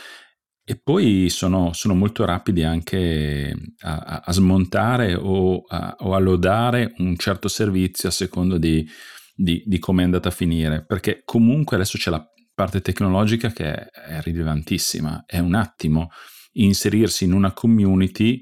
e 0.63 0.81
poi 0.81 1.29
sono, 1.29 1.73
sono 1.73 1.97
molto 1.97 2.25
rapidi 2.25 2.63
anche 2.63 3.53
a, 3.81 4.23
a 4.25 4.33
smontare 4.33 5.17
o 5.17 5.65
a, 5.67 5.97
o 5.99 6.15
a, 6.15 6.21
lodare 6.21 6.95
un 6.99 7.17
certo 7.17 7.49
servizio 7.49 8.11
a 8.11 8.13
secondo 8.13 8.59
di, 8.59 8.89
di, 9.35 9.61
di 9.67 9.81
come 9.81 10.03
è 10.03 10.05
andata 10.05 10.29
a 10.29 10.31
finire, 10.31 10.85
perché 10.87 11.23
comunque 11.25 11.75
adesso 11.75 11.99
c'è 11.99 12.11
la 12.11 12.25
parte 12.55 12.81
tecnologica 12.81 13.51
che 13.51 13.73
è, 13.73 13.91
è 13.91 14.21
rilevantissima, 14.21 15.25
è 15.27 15.41
un 15.41 15.57
attimo 15.57 16.11
inserirsi 16.53 17.25
in 17.25 17.33
una 17.33 17.53
community 17.53 18.41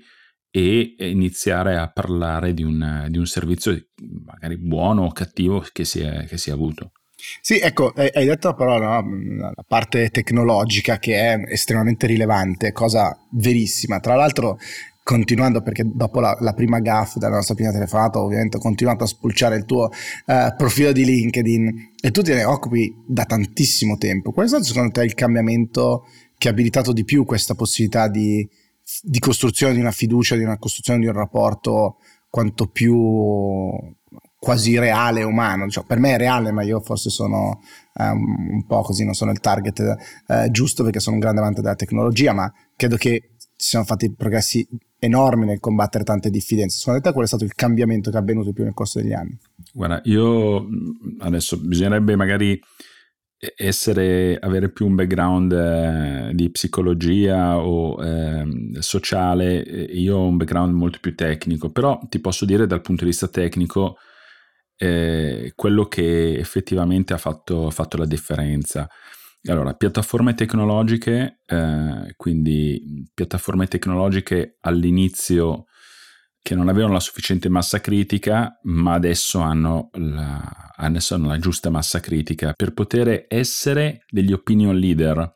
e 0.55 0.95
iniziare 0.99 1.79
a 1.79 1.91
parlare 1.91 2.53
di 2.53 2.63
un, 2.63 3.07
di 3.09 3.17
un 3.17 3.27
servizio 3.27 3.75
magari 4.25 4.59
buono 4.59 5.07
o 5.07 5.13
cattivo 5.13 5.65
che 5.73 5.87
si 5.87 6.01
è, 6.01 6.27
che 6.27 6.37
si 6.37 6.51
è 6.51 6.53
avuto. 6.53 6.93
Sì, 7.41 7.59
ecco, 7.59 7.93
hai 7.95 8.27
detto 8.27 8.53
però 8.55 8.79
no, 8.79 9.01
la 9.39 9.65
parte 9.67 10.11
tecnologica 10.11 10.99
che 10.99 11.15
è 11.15 11.41
estremamente 11.49 12.07
rilevante, 12.07 12.73
cosa 12.73 13.17
verissima. 13.31 14.01
Tra 14.01 14.15
l'altro, 14.15 14.59
continuando, 15.03 15.63
perché 15.63 15.85
dopo 15.87 16.21
la, 16.21 16.37
la 16.41 16.53
prima 16.53 16.81
gaff 16.81 17.17
della 17.17 17.37
nostra 17.37 17.55
prima 17.55 17.71
telefonata, 17.71 18.21
ovviamente 18.21 18.57
ho 18.59 18.61
continuato 18.61 19.05
a 19.05 19.07
spulciare 19.07 19.57
il 19.57 19.65
tuo 19.65 19.85
uh, 19.85 20.55
profilo 20.57 20.93
di 20.93 21.05
LinkedIn 21.05 21.93
e 22.01 22.11
tu 22.11 22.23
te 22.23 22.35
ne 22.35 22.45
occupi 22.45 22.93
da 23.07 23.25
tantissimo 23.25 23.97
tempo. 23.97 24.33
Qual 24.33 24.45
è 24.45 24.49
stato 24.49 24.65
secondo 24.65 24.91
te 24.91 25.05
il 25.05 25.15
cambiamento 25.15 26.07
che 26.37 26.49
ha 26.49 26.51
abilitato 26.51 26.93
di 26.93 27.05
più 27.05 27.25
questa 27.25 27.55
possibilità 27.55 28.09
di, 28.09 28.47
di 29.03 29.19
costruzione 29.19 29.75
di 29.75 29.81
una 29.81 29.91
fiducia, 29.91 30.37
di 30.37 30.45
una 30.45 30.59
costruzione 30.59 31.01
di 31.01 31.07
un 31.07 31.15
rapporto 31.15 31.97
quanto 32.29 32.67
più 32.67 33.79
quasi 34.39 34.79
reale 34.79 35.23
umano. 35.23 35.69
Cioè, 35.69 35.85
per 35.85 35.99
me 35.99 36.15
è 36.15 36.19
reale, 36.19 36.51
ma 36.51 36.63
io 36.63 36.81
forse 36.81 37.11
sono 37.11 37.61
um, 37.95 38.49
un 38.51 38.67
po' 38.67 38.83
così, 38.83 39.05
non 39.05 39.15
sono 39.15 39.31
il 39.31 39.39
target 39.39 39.97
uh, 40.27 40.51
giusto 40.51 40.83
perché 40.83 40.99
sono 40.99 41.15
un 41.15 41.21
grande 41.21 41.41
amante 41.41 41.61
della 41.61 41.77
tecnologia, 41.77 42.33
ma 42.33 42.53
credo 42.75 42.97
che 42.97 43.35
si 43.39 43.69
siano 43.69 43.85
fatti 43.85 44.13
progressi 44.13 44.67
enormi 44.99 45.47
nel 45.47 45.61
combattere 45.61 46.03
tante 46.03 46.31
diffidenze. 46.31 46.79
Secondo 46.79 47.01
te 47.01 47.13
qual 47.13 47.25
è 47.25 47.29
stato 47.29 47.45
il 47.45 47.55
cambiamento 47.55 48.11
che 48.11 48.17
è 48.17 48.21
avvenuto 48.21 48.53
più 48.53 48.65
nel 48.65 48.75
corso 48.75 49.01
degli 49.01 49.13
anni? 49.13 49.39
Guarda, 49.73 50.01
io 50.05 50.67
adesso 51.21 51.59
bisognerebbe 51.59 52.17
magari 52.17 52.61
essere, 53.57 54.39
avere 54.39 54.71
più 54.71 54.87
un 54.87 54.95
background 54.95 55.53
eh, 55.53 56.31
di 56.33 56.49
psicologia 56.51 57.59
o 57.59 58.01
eh, 58.01 58.45
sociale, 58.79 59.59
io 59.59 60.17
ho 60.17 60.27
un 60.27 60.37
background 60.37 60.73
molto 60.73 60.99
più 61.01 61.17
tecnico, 61.17 61.71
però 61.71 62.01
ti 62.09 62.21
posso 62.21 62.45
dire 62.45 62.69
dal 62.69 62.83
punto 62.83 63.03
di 63.03 63.11
vista 63.11 63.27
tecnico 63.27 63.97
eh, 64.77 65.53
quello 65.57 65.87
che 65.87 66.37
effettivamente 66.39 67.15
ha 67.15 67.19
fatto, 67.19 67.69
fatto, 67.71 67.97
la 67.97 68.07
differenza. 68.07 68.89
Allora, 69.47 69.75
piattaforme 69.75 70.35
tecnologiche, 70.35 71.41
eh, 71.45 72.15
quindi 72.17 73.05
piattaforme 73.13 73.67
tecnologiche 73.67 74.59
all'inizio 74.61 75.67
che 76.43 76.57
non 76.57 76.69
avevano 76.69 76.95
la 76.95 77.01
sufficiente 77.01 77.49
massa 77.49 77.81
critica, 77.81 78.59
ma 78.65 78.95
adesso 78.95 79.39
hanno 79.39 79.91
la, 79.93 80.73
adesso 80.77 81.15
hanno 81.15 81.29
la 81.29 81.39
giusta 81.39 81.71
massa 81.71 82.01
critica 82.01 82.53
per 82.53 82.73
poter 82.73 83.27
essere 83.29 84.05
degli 84.11 84.33
opinion 84.33 84.77
leader, 84.77 85.35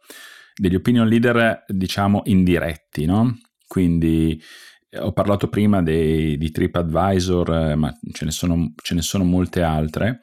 degli 0.54 0.74
opinion 0.74 1.06
leader 1.06 1.64
diciamo 1.68 2.22
indiretti, 2.24 3.04
no? 3.04 3.38
Quindi 3.68 4.42
eh, 4.90 4.98
ho 4.98 5.12
parlato 5.12 5.48
prima 5.48 5.80
dei, 5.80 6.36
di 6.36 6.50
TripAdvisor, 6.50 7.54
eh, 7.54 7.74
ma 7.76 7.96
ce 8.12 8.24
ne, 8.24 8.30
sono, 8.32 8.72
ce 8.82 8.94
ne 8.94 9.02
sono 9.02 9.22
molte 9.22 9.62
altre. 9.62 10.22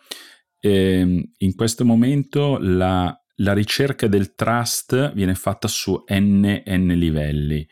E 0.60 1.00
ehm, 1.00 1.24
in 1.38 1.56
questo 1.56 1.86
momento 1.86 2.58
la, 2.60 3.16
la 3.36 3.54
ricerca 3.54 4.08
del 4.08 4.36
trust 4.36 5.14
viene 5.14 5.36
fatta 5.36 5.70
su 5.70 6.04
n, 6.10 6.62
n 6.66 6.88
livelli. 6.88 7.66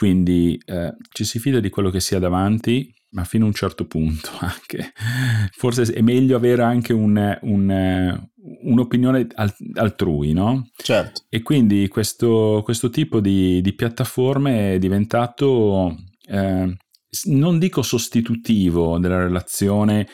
Quindi 0.00 0.58
eh, 0.64 0.94
ci 1.12 1.24
si 1.24 1.38
fida 1.38 1.60
di 1.60 1.68
quello 1.68 1.90
che 1.90 2.00
si 2.00 2.14
ha 2.14 2.18
davanti, 2.18 2.90
ma 3.10 3.24
fino 3.24 3.44
a 3.44 3.48
un 3.48 3.52
certo 3.52 3.86
punto 3.86 4.30
anche. 4.40 4.94
Forse 5.50 5.82
è 5.82 6.00
meglio 6.00 6.36
avere 6.36 6.62
anche 6.62 6.94
un, 6.94 7.38
un, 7.42 8.28
un'opinione 8.62 9.26
altrui, 9.74 10.32
no? 10.32 10.70
Certo. 10.74 11.24
E 11.28 11.42
quindi 11.42 11.86
questo, 11.88 12.62
questo 12.64 12.88
tipo 12.88 13.20
di, 13.20 13.60
di, 13.60 13.74
piattaforme 13.74 14.72
è 14.72 14.78
diventato, 14.78 15.94
eh, 16.26 16.76
non 17.24 17.58
dico 17.58 17.82
sostitutivo 17.82 18.98
della 18.98 19.18
relazione 19.18 20.08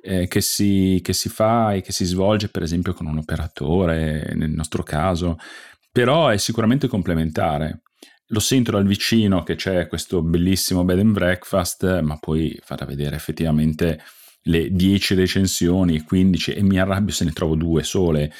eh, 0.00 0.28
che, 0.28 0.40
si, 0.40 1.00
che 1.02 1.12
si 1.12 1.28
fa 1.28 1.72
e 1.72 1.80
che 1.80 1.90
si 1.90 2.04
svolge 2.04 2.48
per 2.48 2.62
esempio 2.62 2.92
con 2.94 3.06
un 3.06 3.18
operatore, 3.18 4.34
nel 4.36 4.50
nostro 4.50 4.84
caso, 4.84 5.36
però 5.90 6.28
è 6.28 6.36
sicuramente 6.36 6.86
complementare 6.86 7.82
lo 8.32 8.40
sento 8.40 8.70
dal 8.70 8.86
vicino 8.86 9.42
che 9.42 9.56
c'è 9.56 9.86
questo 9.86 10.22
bellissimo 10.22 10.84
bed 10.84 10.98
and 10.98 11.12
breakfast, 11.12 12.00
ma 12.00 12.16
poi 12.18 12.58
farà 12.62 12.86
vedere 12.86 13.14
effettivamente 13.14 14.02
le 14.44 14.70
10 14.72 15.14
recensioni, 15.14 16.00
15 16.00 16.52
e 16.52 16.62
mi 16.62 16.80
arrabbio 16.80 17.12
se 17.12 17.24
ne 17.24 17.32
trovo 17.32 17.54
due 17.54 17.82
sole. 17.82 18.32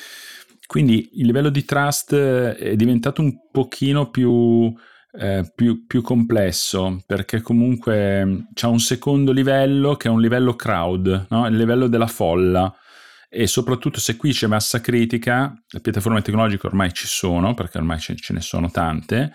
Quindi 0.67 1.11
il 1.15 1.27
livello 1.27 1.51
di 1.51 1.65
trust 1.67 2.15
è 2.15 2.75
diventato 2.75 3.21
un 3.21 3.51
pochino 3.51 4.09
più, 4.09 4.75
eh, 5.13 5.53
più, 5.55 5.87
più 5.87 6.01
complesso 6.01 7.03
perché 7.07 7.43
comunque 7.43 8.47
c'è 8.55 8.67
un 8.67 8.81
secondo 8.81 9.31
livello 9.31 9.97
che 9.97 10.09
è 10.09 10.11
un 10.11 10.23
livello 10.23 10.57
crowd, 10.57 11.27
no? 11.29 11.47
il 11.47 11.57
livello 11.57 11.87
della 11.87 12.07
folla 12.07 12.75
e 13.29 13.47
soprattutto 13.47 14.01
se 14.01 14.17
qui 14.17 14.33
c'è 14.33 14.47
massa 14.47 14.81
critica, 14.81 15.55
le 15.69 15.81
piattaforme 15.81 16.23
tecnologiche 16.23 16.67
ormai 16.67 16.95
ci 16.95 17.07
sono 17.07 17.53
perché 17.53 17.77
ormai 17.77 18.01
ce, 18.01 18.17
ce 18.17 18.33
ne 18.33 18.41
sono 18.41 18.71
tante 18.71 19.35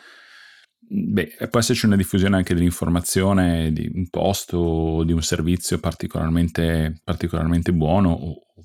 Beh, 0.90 1.36
può 1.50 1.60
esserci 1.60 1.86
una 1.86 1.98
diffusione 1.98 2.38
anche 2.38 2.54
dell'informazione 2.54 3.74
di 3.74 3.92
un 3.94 4.08
post 4.10 4.54
o 4.54 5.04
di 5.04 5.12
un 5.12 5.22
servizio 5.22 5.80
particolarmente, 5.80 7.02
particolarmente 7.04 7.74
buono 7.74 8.18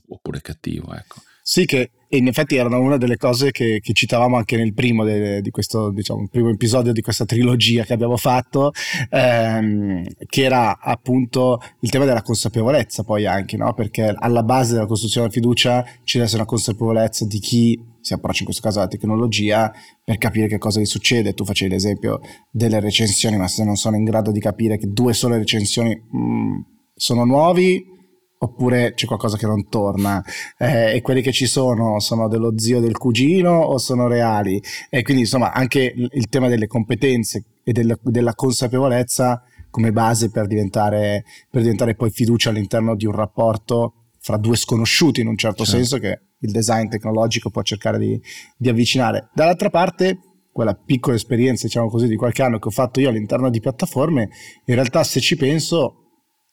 oppure 0.09 0.41
cattivo, 0.41 0.95
ecco. 0.95 1.17
Sì, 1.45 1.67
che 1.67 1.91
in 2.11 2.29
effetti 2.29 2.55
erano 2.55 2.79
una 2.79 2.99
delle 2.99 3.17
cose 3.17 3.51
che, 3.51 3.81
che 3.83 3.93
citavamo 3.93 4.37
anche 4.37 4.57
nel 4.57 4.75
primo 4.75 5.03
de, 5.03 5.41
di 5.41 5.51
questo, 5.51 5.91
diciamo, 5.91 6.29
primo 6.31 6.51
episodio 6.51 6.93
di 6.93 7.01
questa 7.01 7.25
trilogia 7.25 7.83
che 7.85 7.93
abbiamo 7.93 8.17
fatto, 8.17 8.71
ehm, 9.11 10.05
che 10.27 10.43
era 10.45 10.79
appunto 10.79 11.61
il 11.81 11.91
tema 11.91 12.05
della 12.05 12.23
consapevolezza 12.23 13.03
poi 13.03 13.27
anche, 13.27 13.57
no? 13.57 13.75
Perché 13.75 14.15
alla 14.17 14.45
base 14.45 14.75
della 14.75 14.87
costruzione 14.87 15.27
della 15.27 15.41
fiducia 15.41 15.85
ci 16.05 16.19
deve 16.19 16.27
essere 16.27 16.43
una 16.43 16.51
consapevolezza 16.51 17.25
di 17.27 17.39
chi 17.41 17.91
si 18.03 18.13
approccia 18.13 18.41
in 18.41 18.45
questo 18.45 18.63
caso 18.63 18.81
alla 18.81 18.89
tecnologia 18.89 19.73
per 20.05 20.19
capire 20.19 20.49
che 20.49 20.59
cosa 20.59 20.81
gli 20.81 20.85
succede. 20.85 21.33
Tu 21.33 21.45
facevi 21.45 21.71
l'esempio 21.71 22.21
delle 22.51 22.81
recensioni, 22.81 23.39
ma 23.39 23.49
se 23.49 23.65
non 23.65 23.77
sono 23.77 23.97
in 23.97 24.05
grado 24.05 24.31
di 24.31 24.41
capire 24.41 24.77
che 24.77 24.89
due 24.89 25.15
sole 25.15 25.39
recensioni 25.39 25.95
mh, 25.95 26.19
mm, 26.19 26.61
sono 26.95 27.25
nuovi, 27.25 27.91
oppure 28.39 28.93
c'è 28.95 29.07
qualcosa 29.07 29.37
che 29.37 29.47
non 29.47 29.69
torna 29.69 30.23
eh, 30.59 30.97
e 30.97 31.01
quelli 31.01 31.23
che 31.23 31.31
ci 31.31 31.47
sono 31.47 32.01
sono 32.01 32.27
dello 32.27 32.59
zio 32.59 32.81
del 32.81 32.99
cugino 32.99 33.53
o 33.53 33.79
sono 33.79 34.09
reali 34.09 34.61
e 34.91 35.03
quindi 35.03 35.23
insomma 35.23 35.53
anche 35.53 35.95
il 35.97 36.29
tema 36.29 36.49
delle 36.49 36.67
competenze 36.67 37.45
e 37.63 37.71
del, 37.71 37.97
della 38.03 38.35
consapevolezza 38.35 39.45
come 39.71 39.93
base 39.93 40.31
per 40.31 40.47
diventare, 40.47 41.25
per 41.49 41.63
diventare 41.63 41.95
poi 41.95 42.11
fiducia 42.11 42.51
all'interno 42.51 42.95
di 42.95 43.07
un 43.07 43.13
rapporto 43.13 43.95
fra 44.23 44.37
due 44.37 44.57
sconosciuti 44.57 45.21
in 45.21 45.27
un 45.27 45.37
certo 45.37 45.65
certo. 45.65 45.79
senso 45.79 45.99
che 45.99 46.21
il 46.39 46.53
design 46.53 46.89
tecnologico 46.89 47.51
può 47.51 47.63
cercare 47.63 47.99
di, 47.99 48.21
di 48.57 48.69
avvicinare. 48.69 49.31
Dall'altra 49.35 49.69
parte, 49.69 50.19
quella 50.53 50.75
piccola 50.75 51.17
esperienza, 51.17 51.67
diciamo 51.67 51.89
così, 51.89 52.07
di 52.07 52.17
qualche 52.17 52.43
anno 52.43 52.59
che 52.59 52.69
ho 52.69 52.71
fatto 52.71 53.01
io 53.01 53.09
all'interno 53.09 53.51
di 53.51 53.61
piattaforme, 53.61 54.31
in 54.67 54.75
realtà 54.75 55.03
se 55.03 55.21
ci 55.21 55.37
penso, 55.37 55.97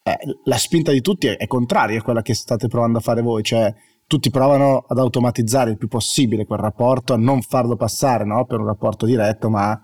eh, 0.03 0.17
la 0.45 0.57
spinta 0.57 0.91
di 0.91 1.01
tutti 1.01 1.27
è, 1.27 1.37
è 1.37 1.45
contraria 1.45 1.99
a 1.99 2.01
quella 2.01 2.23
che 2.23 2.33
state 2.33 2.67
provando 2.67 2.97
a 2.97 3.01
fare 3.01 3.21
voi, 3.21 3.43
cioè 3.43 3.71
tutti 4.07 4.31
provano 4.31 4.85
ad 4.87 4.97
automatizzare 4.97 5.69
il 5.69 5.77
più 5.77 5.87
possibile 5.87 6.45
quel 6.45 6.57
rapporto, 6.57 7.13
a 7.13 7.17
non 7.17 7.43
farlo 7.43 7.75
passare 7.75 8.25
no? 8.25 8.45
per 8.45 8.59
un 8.59 8.65
rapporto 8.65 9.05
diretto, 9.05 9.51
ma 9.51 9.79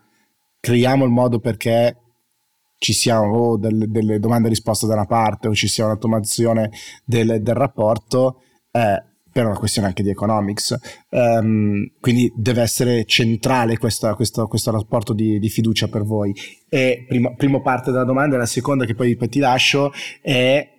creiamo 0.60 1.06
il 1.06 1.12
modo 1.12 1.40
perché 1.40 2.05
ci 2.86 2.94
sia 2.94 3.20
o 3.20 3.58
delle, 3.58 3.88
delle 3.88 4.20
domande 4.20 4.46
e 4.46 4.52
risposte 4.52 4.86
da 4.86 4.94
una 4.94 5.06
parte 5.06 5.48
o 5.48 5.56
ci 5.56 5.68
sia 5.68 5.86
un'automazione 5.86 6.70
del, 7.04 7.42
del 7.42 7.56
rapporto, 7.56 8.42
eh, 8.72 9.04
per 9.32 9.48
una 9.48 9.58
questione 9.58 9.88
anche 9.88 10.04
di 10.04 10.12
economics. 10.12 10.78
Um, 11.10 11.92
quindi 12.00 12.32
deve 12.36 12.62
essere 12.62 13.06
centrale 13.06 13.80
questa, 13.80 14.14
questo, 14.14 14.46
questo, 14.48 14.70
rapporto 14.70 15.14
di, 15.14 15.40
di, 15.40 15.50
fiducia 15.50 15.88
per 15.88 16.04
voi. 16.04 16.32
E 16.70 17.06
prima, 17.08 17.34
prima 17.34 17.60
parte 17.60 17.90
della 17.90 18.06
domanda 18.06 18.36
e 18.36 18.38
la 18.38 18.46
seconda 18.46 18.86
che 18.86 18.94
poi 18.94 19.18
ti 19.18 19.40
lascio 19.40 19.92
è 20.22 20.70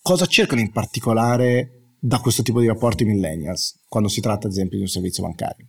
cosa 0.00 0.26
cercano 0.26 0.60
in 0.60 0.70
particolare 0.70 1.96
da 1.98 2.18
questo 2.20 2.42
tipo 2.42 2.60
di 2.60 2.68
rapporti 2.68 3.04
millennials 3.04 3.84
quando 3.88 4.08
si 4.08 4.20
tratta 4.20 4.46
ad 4.46 4.52
esempio 4.52 4.76
di 4.76 4.84
un 4.84 4.88
servizio 4.88 5.24
bancario? 5.24 5.66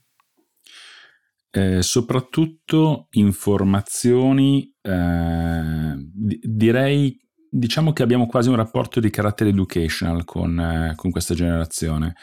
Eh, 1.53 1.81
soprattutto 1.81 3.07
informazioni, 3.11 4.73
eh, 4.81 5.95
direi 6.43 7.19
diciamo 7.49 7.91
che 7.91 8.03
abbiamo 8.03 8.25
quasi 8.25 8.47
un 8.47 8.55
rapporto 8.55 9.01
di 9.01 9.09
carattere 9.09 9.49
educational 9.49 10.23
con, 10.23 10.57
eh, 10.57 10.93
con 10.95 11.11
questa 11.11 11.33
generazione, 11.33 12.15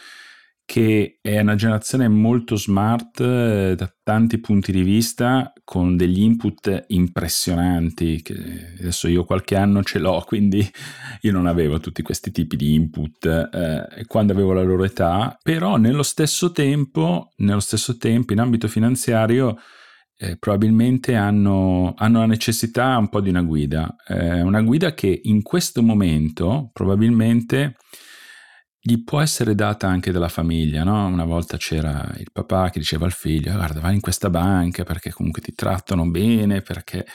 che 0.68 1.18
è 1.22 1.40
una 1.40 1.54
generazione 1.54 2.08
molto 2.08 2.54
smart 2.54 3.20
eh, 3.20 3.72
da 3.74 3.90
tanti 4.02 4.36
punti 4.36 4.70
di 4.70 4.82
vista, 4.82 5.50
con 5.64 5.96
degli 5.96 6.20
input 6.20 6.84
impressionanti, 6.88 8.22
adesso 8.78 9.08
io 9.08 9.24
qualche 9.24 9.56
anno 9.56 9.82
ce 9.82 9.98
l'ho, 9.98 10.22
quindi 10.28 10.70
io 11.22 11.32
non 11.32 11.46
avevo 11.46 11.80
tutti 11.80 12.02
questi 12.02 12.30
tipi 12.32 12.56
di 12.56 12.74
input 12.74 13.24
eh, 13.24 14.04
quando 14.04 14.34
avevo 14.34 14.52
la 14.52 14.62
loro 14.62 14.84
età, 14.84 15.38
però 15.42 15.76
nello 15.78 16.02
stesso 16.02 16.52
tempo, 16.52 17.30
nello 17.36 17.60
stesso 17.60 17.96
tempo 17.96 18.34
in 18.34 18.40
ambito 18.40 18.68
finanziario, 18.68 19.56
eh, 20.18 20.36
probabilmente 20.36 21.14
hanno, 21.14 21.94
hanno, 21.96 22.18
la 22.18 22.26
necessità 22.26 22.98
un 22.98 23.08
po' 23.08 23.22
di 23.22 23.30
una 23.30 23.40
guida, 23.40 23.96
eh, 24.06 24.42
una 24.42 24.60
guida 24.60 24.92
che 24.92 25.18
in 25.22 25.40
questo 25.40 25.82
momento 25.82 26.68
probabilmente 26.74 27.76
gli 28.80 29.02
può 29.02 29.20
essere 29.20 29.54
data 29.54 29.88
anche 29.88 30.12
dalla 30.12 30.28
famiglia, 30.28 30.84
no? 30.84 31.06
Una 31.06 31.24
volta 31.24 31.56
c'era 31.56 32.14
il 32.18 32.30
papà 32.32 32.70
che 32.70 32.78
diceva 32.78 33.06
al 33.06 33.12
figlio, 33.12 33.52
guarda 33.52 33.80
vai 33.80 33.94
in 33.94 34.00
questa 34.00 34.30
banca 34.30 34.84
perché 34.84 35.10
comunque 35.12 35.42
ti 35.42 35.54
trattano 35.54 36.08
bene, 36.08 36.62
perché... 36.62 37.06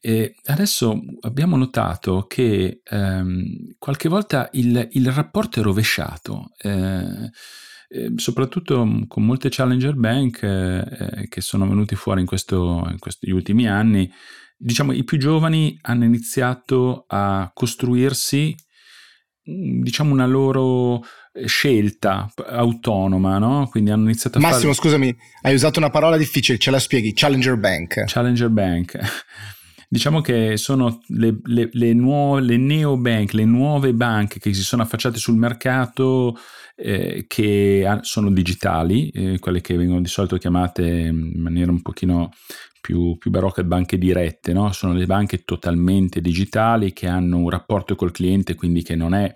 E 0.00 0.36
adesso 0.44 1.00
abbiamo 1.22 1.56
notato 1.56 2.26
che 2.28 2.82
ehm, 2.84 3.74
qualche 3.78 4.08
volta 4.08 4.48
il, 4.52 4.88
il, 4.92 5.10
rapporto 5.10 5.58
è 5.58 5.62
rovesciato. 5.64 6.52
Eh, 6.56 7.30
Ehm, 7.90 8.16
soprattutto 8.16 8.86
con 9.08 9.24
molte 9.24 9.48
challenger 9.50 9.94
bank 9.94 10.42
eh, 10.42 11.22
eh, 11.22 11.28
che 11.28 11.40
sono 11.40 11.66
venuti 11.66 11.94
fuori 11.94 12.20
in, 12.20 12.26
questo, 12.26 12.86
in 12.90 12.98
questi 12.98 13.30
ultimi 13.30 13.66
anni, 13.66 14.10
diciamo 14.56 14.92
i 14.92 15.04
più 15.04 15.16
giovani 15.18 15.78
hanno 15.82 16.04
iniziato 16.04 17.04
a 17.08 17.50
costruirsi 17.54 18.54
diciamo 19.48 20.12
una 20.12 20.26
loro 20.26 21.02
eh, 21.32 21.46
scelta 21.46 22.30
autonoma, 22.46 23.38
no? 23.38 23.66
Quindi 23.70 23.90
hanno 23.90 24.04
iniziato 24.04 24.38
a 24.38 24.40
Massimo, 24.40 24.72
fare... 24.72 24.74
scusami, 24.74 25.16
hai 25.42 25.54
usato 25.54 25.78
una 25.78 25.90
parola 25.90 26.16
difficile, 26.16 26.58
ce 26.58 26.70
la 26.70 26.78
spieghi? 26.78 27.14
Challenger 27.14 27.56
Bank. 27.56 28.04
Challenger 28.06 28.50
Bank. 28.50 28.98
Diciamo 29.90 30.20
che 30.20 30.58
sono 30.58 31.00
le, 31.06 31.38
le, 31.44 31.70
le, 31.72 31.94
nuove, 31.94 32.42
le 32.42 32.58
neobank, 32.58 33.32
le 33.32 33.46
nuove 33.46 33.94
banche 33.94 34.38
che 34.38 34.52
si 34.52 34.60
sono 34.60 34.82
affacciate 34.82 35.16
sul 35.16 35.36
mercato 35.36 36.36
eh, 36.76 37.24
che 37.26 37.98
sono 38.02 38.30
digitali, 38.30 39.08
eh, 39.08 39.38
quelle 39.38 39.62
che 39.62 39.76
vengono 39.76 40.02
di 40.02 40.08
solito 40.08 40.36
chiamate 40.36 40.82
in 40.86 41.40
maniera 41.40 41.70
un 41.70 41.80
pochino 41.80 42.32
più, 42.80 43.16
più 43.18 43.30
barocca 43.30 43.62
banche 43.62 43.98
dirette, 43.98 44.52
no? 44.52 44.72
sono 44.72 44.92
le 44.92 45.06
banche 45.06 45.44
totalmente 45.44 46.20
digitali 46.20 46.92
che 46.92 47.06
hanno 47.06 47.38
un 47.38 47.50
rapporto 47.50 47.94
col 47.94 48.12
cliente, 48.12 48.54
quindi 48.54 48.82
che 48.82 48.96
non 48.96 49.14
è 49.14 49.34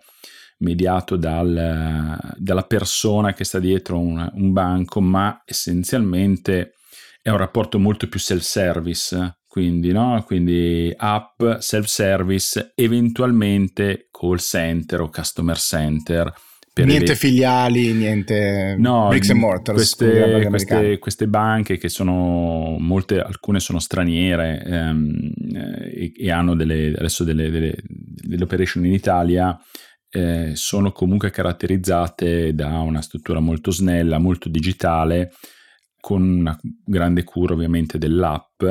mediato 0.59 1.17
dal, 1.17 2.19
dalla 2.37 2.63
persona 2.63 3.33
che 3.33 3.45
sta 3.45 3.59
dietro 3.59 3.99
un, 3.99 4.31
un 4.35 4.53
banco, 4.53 5.01
ma 5.01 5.43
essenzialmente 5.45 6.75
è 7.21 7.31
un 7.31 7.37
rapporto 7.37 7.79
molto 7.79 8.09
più 8.09 8.19
self-service, 8.19 9.41
quindi, 9.47 9.93
no? 9.93 10.23
quindi 10.25 10.93
app, 10.97 11.43
self-service, 11.59 12.73
eventualmente 12.75 14.09
call 14.11 14.37
center 14.37 15.03
o 15.03 15.11
customer 15.11 15.59
center 15.59 16.33
niente 16.75 17.15
filiali, 17.15 17.93
niente 17.93 18.77
no, 18.79 19.09
bricks 19.09 19.31
and 19.31 19.39
mortar. 19.39 19.75
Queste, 19.75 20.47
queste, 20.49 20.99
queste, 20.99 21.29
banche 21.29 21.77
che 21.77 21.89
sono 21.89 22.77
molte, 22.79 23.21
alcune 23.21 23.61
sono 23.61 23.79
straniere 23.79 24.63
ehm, 24.65 25.33
e, 25.95 26.13
e, 26.17 26.31
hanno 26.31 26.55
delle, 26.55 26.95
adesso 26.97 27.25
delle, 27.25 27.51
delle, 27.51 27.75
delle 27.85 28.45
operation 28.45 28.85
in 28.87 28.93
Italia. 28.93 29.59
Eh, 30.15 30.53
sono 30.55 30.93
comunque 30.93 31.31
caratterizzate 31.31 32.55
da 32.55 32.81
una 32.81 33.01
struttura 33.03 33.41
molto 33.41 33.71
snella, 33.71 34.19
molto 34.19 34.49
digitale, 34.49 35.33
con 36.01 36.23
una 36.23 36.59
grande 36.85 37.23
cura 37.23 37.55
ovviamente 37.55 37.97
dell'app, 37.97 38.63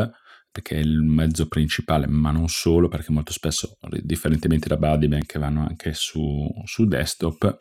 perché 0.51 0.75
è 0.75 0.79
il 0.79 1.01
mezzo 1.01 1.47
principale, 1.47 2.07
ma 2.07 2.31
non 2.31 2.49
solo, 2.49 2.89
perché 2.89 3.11
molto 3.11 3.31
spesso, 3.31 3.77
differentemente 4.01 4.67
da 4.67 4.75
Buddybank, 4.75 5.39
vanno 5.39 5.65
anche 5.65 5.93
su, 5.93 6.45
su 6.65 6.85
desktop, 6.85 7.57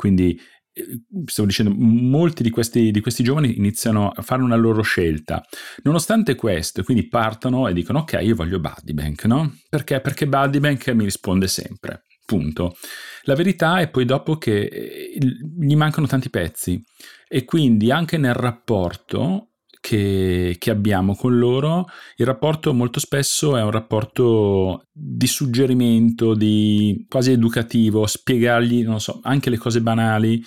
quindi 0.00 0.40
eh, 0.72 1.02
stavo 1.26 1.46
dicendo, 1.46 1.74
molti 1.76 2.42
di 2.42 2.48
questi, 2.48 2.90
di 2.90 3.00
questi, 3.02 3.22
giovani 3.22 3.58
iniziano 3.58 4.08
a 4.08 4.22
fare 4.22 4.40
una 4.40 4.56
loro 4.56 4.80
scelta. 4.80 5.44
Nonostante 5.82 6.36
questo, 6.36 6.82
quindi 6.82 7.06
partono 7.06 7.68
e 7.68 7.74
dicono 7.74 7.98
ok, 7.98 8.18
io 8.22 8.34
voglio 8.34 8.60
Buddybank, 8.60 9.24
no? 9.26 9.58
Perché? 9.68 10.00
Perché 10.00 10.26
Buddybank 10.26 10.88
mi 10.88 11.04
risponde 11.04 11.48
sempre. 11.48 12.04
Punto. 12.24 12.76
La 13.24 13.34
verità 13.34 13.80
è 13.80 13.90
poi 13.90 14.06
dopo 14.06 14.38
che 14.38 14.62
eh, 14.62 15.18
gli 15.18 15.76
mancano 15.76 16.06
tanti 16.06 16.30
pezzi 16.30 16.82
e 17.28 17.44
quindi 17.44 17.90
anche 17.90 18.16
nel 18.16 18.32
rapporto 18.32 19.49
che, 19.80 20.56
che, 20.58 20.70
abbiamo 20.70 21.16
con 21.16 21.38
loro, 21.38 21.86
il 22.16 22.26
rapporto 22.26 22.72
molto 22.74 23.00
spesso 23.00 23.56
è 23.56 23.62
un 23.62 23.70
rapporto 23.70 24.86
di 24.92 25.26
suggerimento, 25.26 26.34
di 26.34 27.06
quasi 27.08 27.32
educativo, 27.32 28.06
spiegargli, 28.06 28.82
non 28.82 29.00
so, 29.00 29.20
anche 29.22 29.50
le 29.50 29.56
cose 29.56 29.80
banali, 29.80 30.42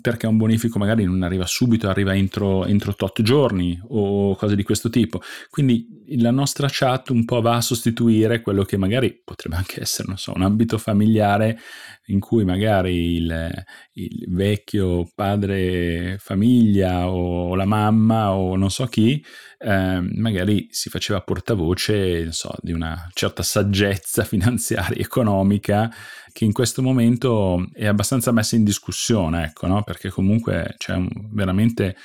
perché 0.00 0.26
un 0.26 0.36
bonifico 0.36 0.78
magari 0.78 1.04
non 1.04 1.22
arriva 1.22 1.46
subito, 1.46 1.88
arriva 1.88 2.14
entro, 2.14 2.64
entro 2.66 2.94
tot 2.94 3.22
giorni 3.22 3.80
o 3.88 4.34
cose 4.34 4.56
di 4.56 4.62
questo 4.62 4.90
tipo. 4.90 5.20
Quindi 5.48 5.86
la 6.18 6.32
nostra 6.32 6.66
chat 6.70 7.10
un 7.10 7.24
po' 7.24 7.40
va 7.40 7.56
a 7.56 7.60
sostituire 7.60 8.40
quello 8.40 8.64
che 8.64 8.76
magari 8.76 9.20
potrebbe 9.22 9.56
anche 9.56 9.80
essere, 9.80 10.08
non 10.08 10.18
so, 10.18 10.32
un 10.34 10.42
ambito 10.42 10.76
familiare 10.76 11.58
in 12.06 12.18
cui 12.18 12.44
magari 12.44 13.14
il, 13.14 13.64
il 13.92 14.24
vecchio 14.28 15.08
padre 15.14 16.16
famiglia 16.18 17.08
o 17.08 17.54
la 17.54 17.64
mamma 17.64 18.32
o 18.32 18.56
non 18.56 18.70
so 18.70 18.86
chi, 18.86 19.24
eh, 19.58 20.00
magari 20.00 20.66
si 20.70 20.88
faceva 20.88 21.20
portavoce, 21.20 22.32
so, 22.32 22.52
di 22.60 22.72
una 22.72 23.08
certa 23.12 23.42
saggezza 23.42 24.24
finanziaria, 24.26 25.00
economica, 25.00 25.90
che 26.32 26.44
in 26.44 26.52
questo 26.52 26.82
momento 26.82 27.68
è 27.72 27.86
abbastanza 27.86 28.32
messa 28.32 28.56
in 28.56 28.64
discussione, 28.64 29.44
ecco, 29.44 29.66
no? 29.66 29.82
Perché 29.82 30.10
comunque 30.10 30.74
c'è 30.78 30.94
un, 30.94 31.08
veramente 31.32 31.96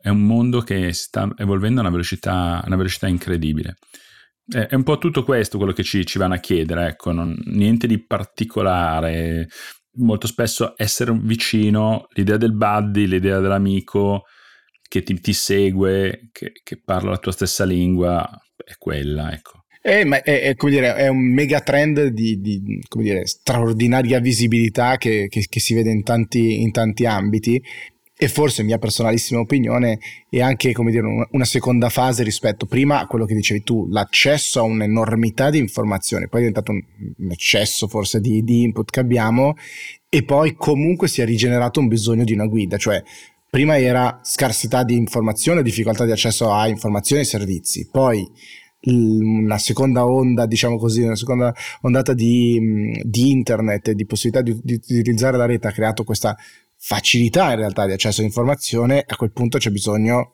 è 0.00 0.08
un 0.08 0.22
mondo 0.22 0.60
che 0.60 0.92
sta 0.92 1.28
evolvendo 1.36 1.80
a 1.80 1.82
una 1.82 1.92
velocità, 1.92 2.62
una 2.64 2.76
velocità 2.76 3.06
incredibile. 3.06 3.78
È 4.46 4.74
un 4.74 4.82
po' 4.82 4.98
tutto 4.98 5.22
questo 5.22 5.58
quello 5.58 5.72
che 5.72 5.84
ci, 5.84 6.04
ci 6.04 6.18
vanno 6.18 6.34
a 6.34 6.38
chiedere, 6.38 6.88
ecco, 6.88 7.12
non, 7.12 7.36
niente 7.44 7.86
di 7.86 8.04
particolare. 8.04 9.48
Molto 9.94 10.26
spesso 10.26 10.74
essere 10.76 11.12
vicino, 11.12 12.06
l'idea 12.10 12.36
del 12.36 12.54
buddy, 12.54 13.06
l'idea 13.06 13.40
dell'amico 13.40 14.24
che 14.88 15.02
ti, 15.02 15.18
ti 15.20 15.32
segue, 15.32 16.30
che, 16.32 16.52
che, 16.64 16.80
parla 16.82 17.10
la 17.10 17.18
tua 17.18 17.32
stessa 17.32 17.64
lingua, 17.64 18.28
è 18.56 18.74
quella, 18.76 19.32
ecco. 19.32 19.59
Eh, 19.82 20.02
è, 20.02 20.22
è, 20.22 20.40
è, 20.42 20.68
dire, 20.68 20.94
è, 20.94 21.08
un 21.08 21.32
megatrend 21.32 22.08
di, 22.08 22.40
di 22.40 22.80
dire, 22.96 23.26
straordinaria 23.26 24.20
visibilità 24.20 24.98
che, 24.98 25.26
che, 25.30 25.46
che 25.48 25.60
si 25.60 25.74
vede 25.74 25.90
in 25.90 26.02
tanti, 26.02 26.60
in 26.60 26.70
tanti 26.70 27.06
ambiti. 27.06 27.62
E 28.22 28.28
forse 28.28 28.62
mia 28.62 28.76
personalissima 28.76 29.40
opinione 29.40 29.98
è 30.28 30.42
anche 30.42 30.74
dire 30.74 31.26
una 31.30 31.44
seconda 31.46 31.88
fase 31.88 32.22
rispetto 32.22 32.66
prima 32.66 33.00
a 33.00 33.06
quello 33.06 33.24
che 33.24 33.34
dicevi 33.34 33.62
tu 33.62 33.88
l'accesso 33.88 34.60
a 34.60 34.64
un'enormità 34.64 35.48
di 35.48 35.56
informazioni. 35.56 36.28
Poi 36.28 36.40
è 36.40 36.46
diventato 36.46 36.72
un, 36.72 36.82
un 37.16 37.30
eccesso 37.30 37.88
forse 37.88 38.20
di, 38.20 38.44
di, 38.44 38.60
input 38.60 38.90
che 38.90 39.00
abbiamo. 39.00 39.56
E 40.10 40.22
poi 40.22 40.54
comunque 40.54 41.08
si 41.08 41.22
è 41.22 41.24
rigenerato 41.24 41.80
un 41.80 41.88
bisogno 41.88 42.24
di 42.24 42.34
una 42.34 42.44
guida. 42.44 42.76
Cioè 42.76 43.02
prima 43.48 43.78
era 43.78 44.20
scarsità 44.22 44.84
di 44.84 44.96
informazione 44.96 45.62
difficoltà 45.62 46.04
di 46.04 46.12
accesso 46.12 46.52
a 46.52 46.68
informazioni 46.68 47.22
e 47.22 47.24
servizi. 47.24 47.88
Poi 47.90 48.30
una 48.82 49.58
seconda 49.58 50.06
onda, 50.06 50.46
diciamo 50.46 50.78
così, 50.78 51.02
una 51.02 51.16
seconda 51.16 51.54
ondata 51.82 52.14
di, 52.14 52.98
di 53.02 53.30
internet 53.30 53.88
e 53.88 53.94
di 53.94 54.06
possibilità 54.06 54.42
di, 54.42 54.58
di, 54.62 54.98
utilizzare 54.98 55.36
la 55.36 55.46
rete 55.46 55.68
ha 55.68 55.72
creato 55.72 56.04
questa 56.04 56.36
facilità 56.76 57.50
in 57.50 57.58
realtà 57.58 57.86
di 57.86 57.92
accesso 57.92 58.20
all'informazione, 58.20 59.04
a 59.06 59.16
quel 59.16 59.32
punto 59.32 59.58
c'è 59.58 59.70
bisogno 59.70 60.32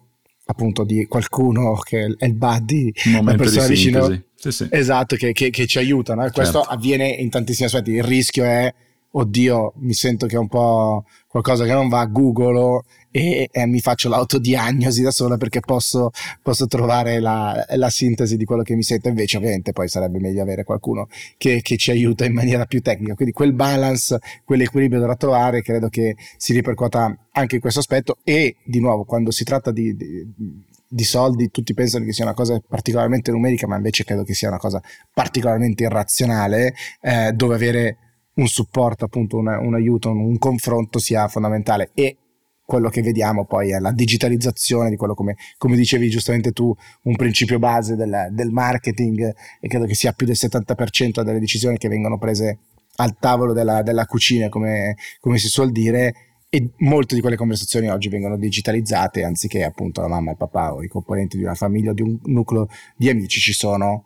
appunto 0.49 0.85
di 0.85 1.07
qualcuno 1.07 1.75
che 1.75 2.15
è 2.17 2.25
il 2.25 2.35
buddy, 2.35 2.93
la 3.21 3.35
persona 3.35 3.67
vicino 3.67 4.23
sì, 4.37 4.53
sì. 4.53 4.69
Esatto, 4.71 5.17
che, 5.17 5.33
che, 5.33 5.51
che, 5.51 5.67
ci 5.67 5.79
aiutano. 5.79 6.25
E 6.25 6.31
questo 6.31 6.59
certo. 6.61 6.75
avviene 6.75 7.09
in 7.09 7.31
tantissimi 7.31 7.67
aspetti. 7.67 7.93
Il 7.93 8.05
rischio 8.05 8.45
è 8.45 8.73
oddio, 9.19 9.73
mi 9.77 9.95
sento 9.95 10.27
che 10.27 10.37
è 10.37 10.39
un 10.39 10.49
po' 10.49 11.05
qualcosa 11.27 11.65
che 11.65 11.73
non 11.73 11.89
va, 11.89 12.05
googolo 12.05 12.85
e, 13.11 13.49
e 13.51 13.67
mi 13.67 13.81
faccio 13.81 14.11
l'autodiagnosi 14.11 15.03
da 15.03 15.11
sola 15.11 15.39
perché 15.39 15.61
posso, 15.61 16.11
posso 16.43 16.67
trovare 16.67 17.19
la, 17.19 17.65
la, 17.77 17.89
sintesi 17.89 18.37
di 18.37 18.45
quello 18.45 18.63
che 18.63 18.75
mi 18.75 18.83
sento. 18.83 19.09
Invece, 19.09 19.39
ovviamente, 19.39 19.73
poi 19.73 19.89
sarebbe 19.89 20.19
meglio 20.19 20.43
avere 20.43 20.65
qualcuno 20.65 21.09
che, 21.39 21.61
che, 21.63 21.77
ci 21.79 21.91
aiuta 21.91 22.27
in 22.27 22.35
maniera 22.35 22.67
più 22.67 22.83
tecnica. 22.83 23.15
Quindi 23.15 23.33
quel 23.33 23.55
balance, 23.55 24.19
quell'equilibrio 24.45 25.01
da 25.01 25.17
trovare, 25.17 25.63
credo 25.63 25.89
che 25.89 26.17
si 26.37 26.53
ripercuota 26.53 27.29
anche 27.33 27.55
in 27.55 27.61
questo 27.63 27.81
aspetto. 27.81 28.19
E 28.23 28.57
di 28.65 28.81
nuovo, 28.81 29.05
quando 29.05 29.31
si 29.31 29.45
tratta 29.45 29.71
di, 29.71 29.97
di 29.97 30.75
di 30.89 31.03
soldi 31.03 31.51
tutti 31.51 31.75
pensano 31.75 32.05
che 32.05 32.13
sia 32.13 32.25
una 32.25 32.33
cosa 32.33 32.61
particolarmente 32.67 33.33
numerica, 33.33 33.67
ma 33.67 33.75
invece 33.75 34.05
credo 34.05 34.23
che 34.23 34.35
sia 34.35 34.49
una 34.49 34.59
cosa 34.59 34.81
particolarmente 35.13 35.83
irrazionale, 35.83 36.75
eh, 37.01 37.33
dove 37.33 37.57
avere 37.57 38.06
un 38.37 38.47
supporto, 38.47 39.05
appunto 39.05 39.37
un, 39.37 39.47
un 39.47 39.75
aiuto, 39.75 40.11
un, 40.11 40.21
un, 40.21 40.39
confronto 40.39 40.99
sia 40.99 41.29
fondamentale. 41.29 41.91
E 41.95 42.17
quello 42.65 42.89
che 42.89 43.01
vediamo 43.01 43.45
poi 43.45 43.71
è 43.71 43.79
la 43.79 43.93
digitalizzazione 43.93 44.91
di 44.91 44.97
quello 44.97 45.15
come, 45.15 45.37
come 45.57 45.77
dicevi 45.77 46.09
giustamente 46.09 46.53
tu, 46.53 46.75
un 47.03 47.17
principio 47.17 47.59
base 47.59 47.95
del, 47.95 48.29
del, 48.33 48.51
marketing 48.51 49.35
e 49.61 49.69
credo 49.69 49.87
che 49.87 49.95
sia 49.95 50.13
più 50.13 50.27
del 50.27 50.37
70% 50.37 51.23
delle 51.23 51.39
decisioni 51.39 51.79
che 51.79 51.89
vengono 51.89 52.19
prese 52.19 52.59
al 52.97 53.17
tavolo 53.19 53.53
della, 53.53 53.83
della 53.83 54.05
cucina, 54.07 54.49
come, 54.49 54.97
come 55.21 55.39
si 55.39 55.49
suol 55.49 55.71
dire, 55.71 56.15
e 56.49 56.71
molte 56.79 57.15
di 57.15 57.21
quelle 57.21 57.37
conversazioni 57.37 57.89
oggi 57.89 58.09
vengono 58.09 58.37
digitalizzate 58.37 59.23
anziché 59.23 59.63
appunto 59.63 60.01
la 60.01 60.09
mamma 60.09 60.31
e 60.31 60.33
il 60.33 60.39
papà 60.39 60.75
o 60.75 60.83
i 60.83 60.89
componenti 60.89 61.37
di 61.37 61.43
una 61.43 61.55
famiglia 61.55 61.91
o 61.91 61.95
di 61.95 62.03
un 62.03 62.19
nucleo 62.25 62.69
di 62.97 63.09
amici 63.09 63.41
ci 63.41 63.53
sono 63.53 64.06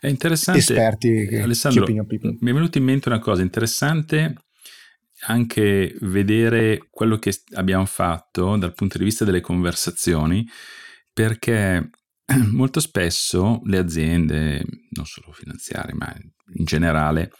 è 0.00 0.08
interessante. 0.08 0.60
Esperti, 0.60 1.28
Alessandro, 1.40 1.86
mi 1.86 2.50
è 2.50 2.52
venuto 2.52 2.78
in 2.78 2.84
mente 2.84 3.08
una 3.08 3.18
cosa 3.18 3.42
interessante 3.42 4.34
anche 5.20 5.96
vedere 6.00 6.86
quello 6.90 7.16
che 7.18 7.34
abbiamo 7.54 7.86
fatto 7.86 8.56
dal 8.56 8.74
punto 8.74 8.98
di 8.98 9.04
vista 9.04 9.24
delle 9.24 9.40
conversazioni, 9.40 10.46
perché 11.12 11.90
molto 12.52 12.80
spesso 12.80 13.60
le 13.64 13.78
aziende, 13.78 14.62
non 14.90 15.06
solo 15.06 15.32
finanziarie, 15.32 15.94
ma 15.94 16.14
in 16.54 16.64
generale, 16.64 17.32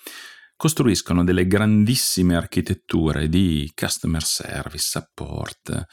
costruiscono 0.57 1.23
delle 1.23 1.47
grandissime 1.47 2.35
architetture 2.35 3.29
di 3.29 3.71
customer 3.75 4.23
service, 4.23 4.85
support, 4.89 5.85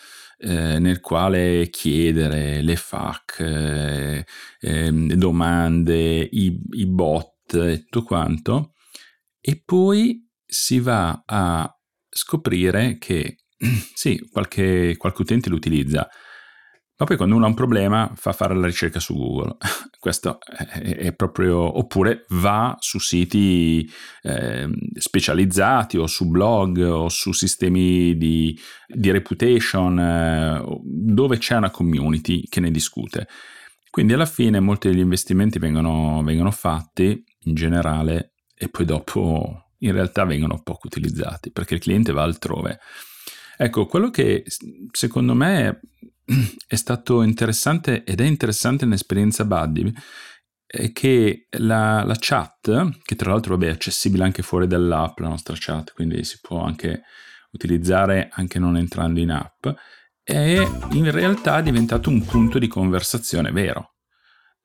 eh, 0.43 0.79
nel 0.79 0.99
quale 0.99 1.69
chiedere 1.69 2.61
le 2.61 2.75
FAQ, 2.75 3.39
eh, 3.39 4.25
eh, 4.59 4.91
domande, 4.91 6.27
i, 6.31 6.59
i 6.71 6.85
bot 6.85 7.53
e 7.53 7.83
tutto 7.83 8.03
quanto, 8.03 8.73
e 9.39 9.61
poi 9.63 10.27
si 10.45 10.79
va 10.79 11.23
a 11.25 11.73
scoprire 12.09 12.97
che 12.97 13.37
sì, 13.95 14.19
qualche, 14.31 14.95
qualche 14.97 15.21
utente 15.21 15.49
lo 15.49 15.55
utilizza, 15.55 16.07
ma 17.03 17.09
poi 17.09 17.17
quando 17.17 17.35
uno 17.35 17.45
ha 17.45 17.49
un 17.49 17.53
problema 17.53 18.11
fa 18.15 18.31
fare 18.31 18.55
la 18.55 18.65
ricerca 18.65 18.99
su 18.99 19.13
Google. 19.13 19.57
Questo 19.99 20.39
è, 20.39 21.13
proprio... 21.13 21.77
oppure 21.77 22.25
va 22.29 22.75
su 22.79 22.99
siti 22.99 23.89
eh, 24.21 24.69
specializzati 24.93 25.97
o 25.97 26.07
su 26.07 26.29
blog 26.29 26.77
o 26.79 27.09
su 27.09 27.33
sistemi 27.33 28.15
di, 28.15 28.57
di 28.87 29.11
reputation 29.11 29.99
eh, 29.99 30.79
dove 30.83 31.37
c'è 31.37 31.57
una 31.57 31.71
community 31.71 32.43
che 32.47 32.61
ne 32.61 32.71
discute. 32.71 33.27
Quindi 33.89 34.13
alla 34.13 34.25
fine 34.25 34.59
molti 34.59 34.87
degli 34.89 34.99
investimenti 34.99 35.59
vengono, 35.59 36.23
vengono 36.23 36.51
fatti 36.51 37.21
in 37.41 37.53
generale 37.53 38.33
e 38.55 38.69
poi 38.69 38.85
dopo 38.85 39.71
in 39.79 39.91
realtà 39.91 40.23
vengono 40.23 40.61
poco 40.63 40.87
utilizzati 40.87 41.51
perché 41.51 41.75
il 41.75 41.81
cliente 41.81 42.13
va 42.13 42.23
altrove. 42.23 42.79
Ecco, 43.57 43.85
quello 43.85 44.09
che 44.09 44.43
secondo 44.91 45.35
me 45.35 45.79
è 46.67 46.75
stato 46.75 47.21
interessante 47.21 48.03
ed 48.03 48.21
è 48.21 48.25
interessante 48.25 48.85
nell'esperienza 48.85 49.45
Buddy 49.45 49.93
che 50.91 51.47
la, 51.59 52.03
la, 52.03 52.15
chat, 52.17 52.99
che 53.03 53.15
tra 53.15 53.29
l'altro 53.29 53.55
vabbè, 53.55 53.69
è 53.69 53.73
accessibile 53.73 54.23
anche 54.23 54.41
fuori 54.41 54.65
dall'app, 54.65 55.19
la 55.19 55.27
nostra 55.27 55.53
chat, 55.57 55.93
quindi 55.93 56.23
si 56.23 56.39
può 56.41 56.63
anche 56.63 57.03
utilizzare 57.51 58.29
anche 58.31 58.57
non 58.57 58.75
entrando 58.75 59.19
in 59.19 59.29
app, 59.29 59.67
è 60.23 60.67
in 60.91 61.11
realtà 61.11 61.61
diventato 61.61 62.09
un 62.09 62.25
punto 62.25 62.57
di 62.57 62.67
conversazione 62.67 63.51
vero. 63.51 63.91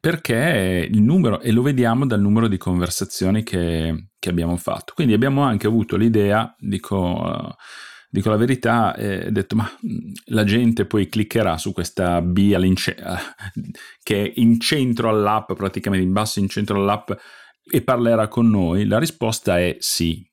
Perché 0.01 0.88
il 0.88 1.03
numero, 1.03 1.40
e 1.40 1.51
lo 1.51 1.61
vediamo 1.61 2.07
dal 2.07 2.21
numero 2.21 2.47
di 2.49 2.57
conversazioni 2.57 3.42
che, 3.42 4.11
che 4.18 4.29
abbiamo 4.31 4.57
fatto. 4.57 4.92
Quindi 4.94 5.12
abbiamo 5.12 5.42
anche 5.42 5.66
avuto 5.66 5.97
l'idea, 5.97 6.55
dico, 6.57 7.57
dico 8.09 8.31
la 8.31 8.37
verità, 8.37 8.94
eh, 8.94 9.31
detto 9.31 9.57
ma 9.57 9.71
mm, 9.87 10.12
la 10.27 10.44
gente 10.44 10.87
poi 10.87 11.09
cliccherà 11.09 11.59
su 11.59 11.73
questa 11.73 12.23
B 12.23 12.55
che 14.03 14.23
è 14.23 14.33
in 14.37 14.61
centro 14.61 15.09
all'app, 15.09 15.53
praticamente 15.53 16.07
in 16.07 16.12
basso 16.12 16.38
in 16.38 16.49
centro 16.49 16.77
all'app 16.77 17.11
e 17.71 17.83
parlerà 17.83 18.29
con 18.29 18.49
noi? 18.49 18.87
La 18.87 18.99
risposta 18.99 19.59
è 19.59 19.77
sì, 19.79 20.27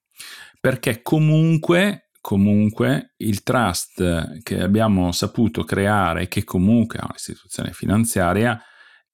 perché 0.60 1.02
comunque, 1.02 2.10
comunque 2.22 3.14
il 3.18 3.44
trust 3.44 4.42
che 4.42 4.62
abbiamo 4.62 5.12
saputo 5.12 5.64
creare, 5.64 6.28
che 6.28 6.44
comunque 6.44 7.00
è 7.00 7.04
un'istituzione 7.04 7.72
finanziaria, 7.72 8.60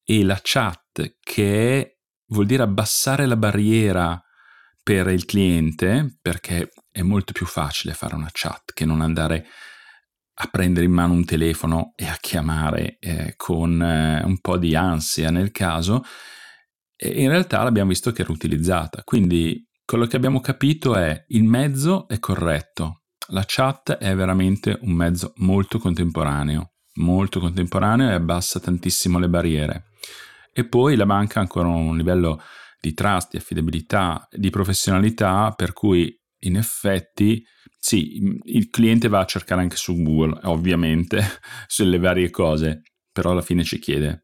e 0.04 0.24
la 0.24 0.38
chat 0.42 1.18
che 1.20 1.98
vuol 2.26 2.46
dire 2.46 2.62
abbassare 2.62 3.26
la 3.26 3.36
barriera 3.36 4.20
per 4.82 5.08
il 5.08 5.24
cliente, 5.24 6.18
perché 6.20 6.70
è 6.92 7.02
molto 7.02 7.32
più 7.32 7.46
facile 7.46 7.94
fare 7.94 8.14
una 8.14 8.28
chat 8.30 8.72
che 8.72 8.84
non 8.84 9.00
andare 9.00 9.46
a 10.34 10.46
prendere 10.46 10.86
in 10.86 10.92
mano 10.92 11.14
un 11.14 11.24
telefono 11.24 11.92
e 11.96 12.06
a 12.06 12.16
chiamare 12.20 12.98
eh, 13.00 13.34
con 13.36 13.82
eh, 13.82 14.22
un 14.24 14.38
po' 14.40 14.56
di 14.56 14.74
ansia 14.74 15.30
nel 15.30 15.50
caso. 15.50 16.04
In 16.98 17.28
realtà 17.28 17.62
l'abbiamo 17.62 17.90
visto 17.90 18.12
che 18.12 18.22
era 18.22 18.32
utilizzata. 18.32 19.02
Quindi 19.02 19.66
quello 19.84 20.06
che 20.06 20.16
abbiamo 20.16 20.40
capito 20.40 20.94
è 20.94 21.24
il 21.28 21.44
mezzo 21.44 22.06
è 22.08 22.18
corretto. 22.18 23.02
La 23.28 23.44
chat 23.46 23.92
è 23.92 24.14
veramente 24.14 24.78
un 24.82 24.92
mezzo 24.92 25.32
molto 25.36 25.78
contemporaneo, 25.78 26.74
molto 26.94 27.40
contemporaneo 27.40 28.10
e 28.10 28.14
abbassa 28.14 28.60
tantissimo 28.60 29.18
le 29.18 29.28
barriere. 29.28 29.84
E 30.52 30.66
poi 30.66 30.96
la 30.96 31.06
banca 31.06 31.38
ha 31.38 31.42
ancora 31.42 31.68
un 31.68 31.96
livello 31.96 32.40
di 32.80 32.94
trust, 32.94 33.30
di 33.30 33.36
affidabilità, 33.38 34.26
di 34.30 34.50
professionalità 34.50 35.52
per 35.52 35.72
cui 35.72 36.14
in 36.44 36.56
effetti 36.56 37.44
sì, 37.84 38.38
il 38.44 38.68
cliente 38.70 39.08
va 39.08 39.18
a 39.18 39.24
cercare 39.24 39.60
anche 39.60 39.74
su 39.74 40.00
Google, 40.00 40.38
ovviamente, 40.44 41.20
sulle 41.66 41.98
varie 41.98 42.30
cose, 42.30 42.82
però 43.10 43.32
alla 43.32 43.42
fine 43.42 43.64
ci 43.64 43.80
chiede. 43.80 44.22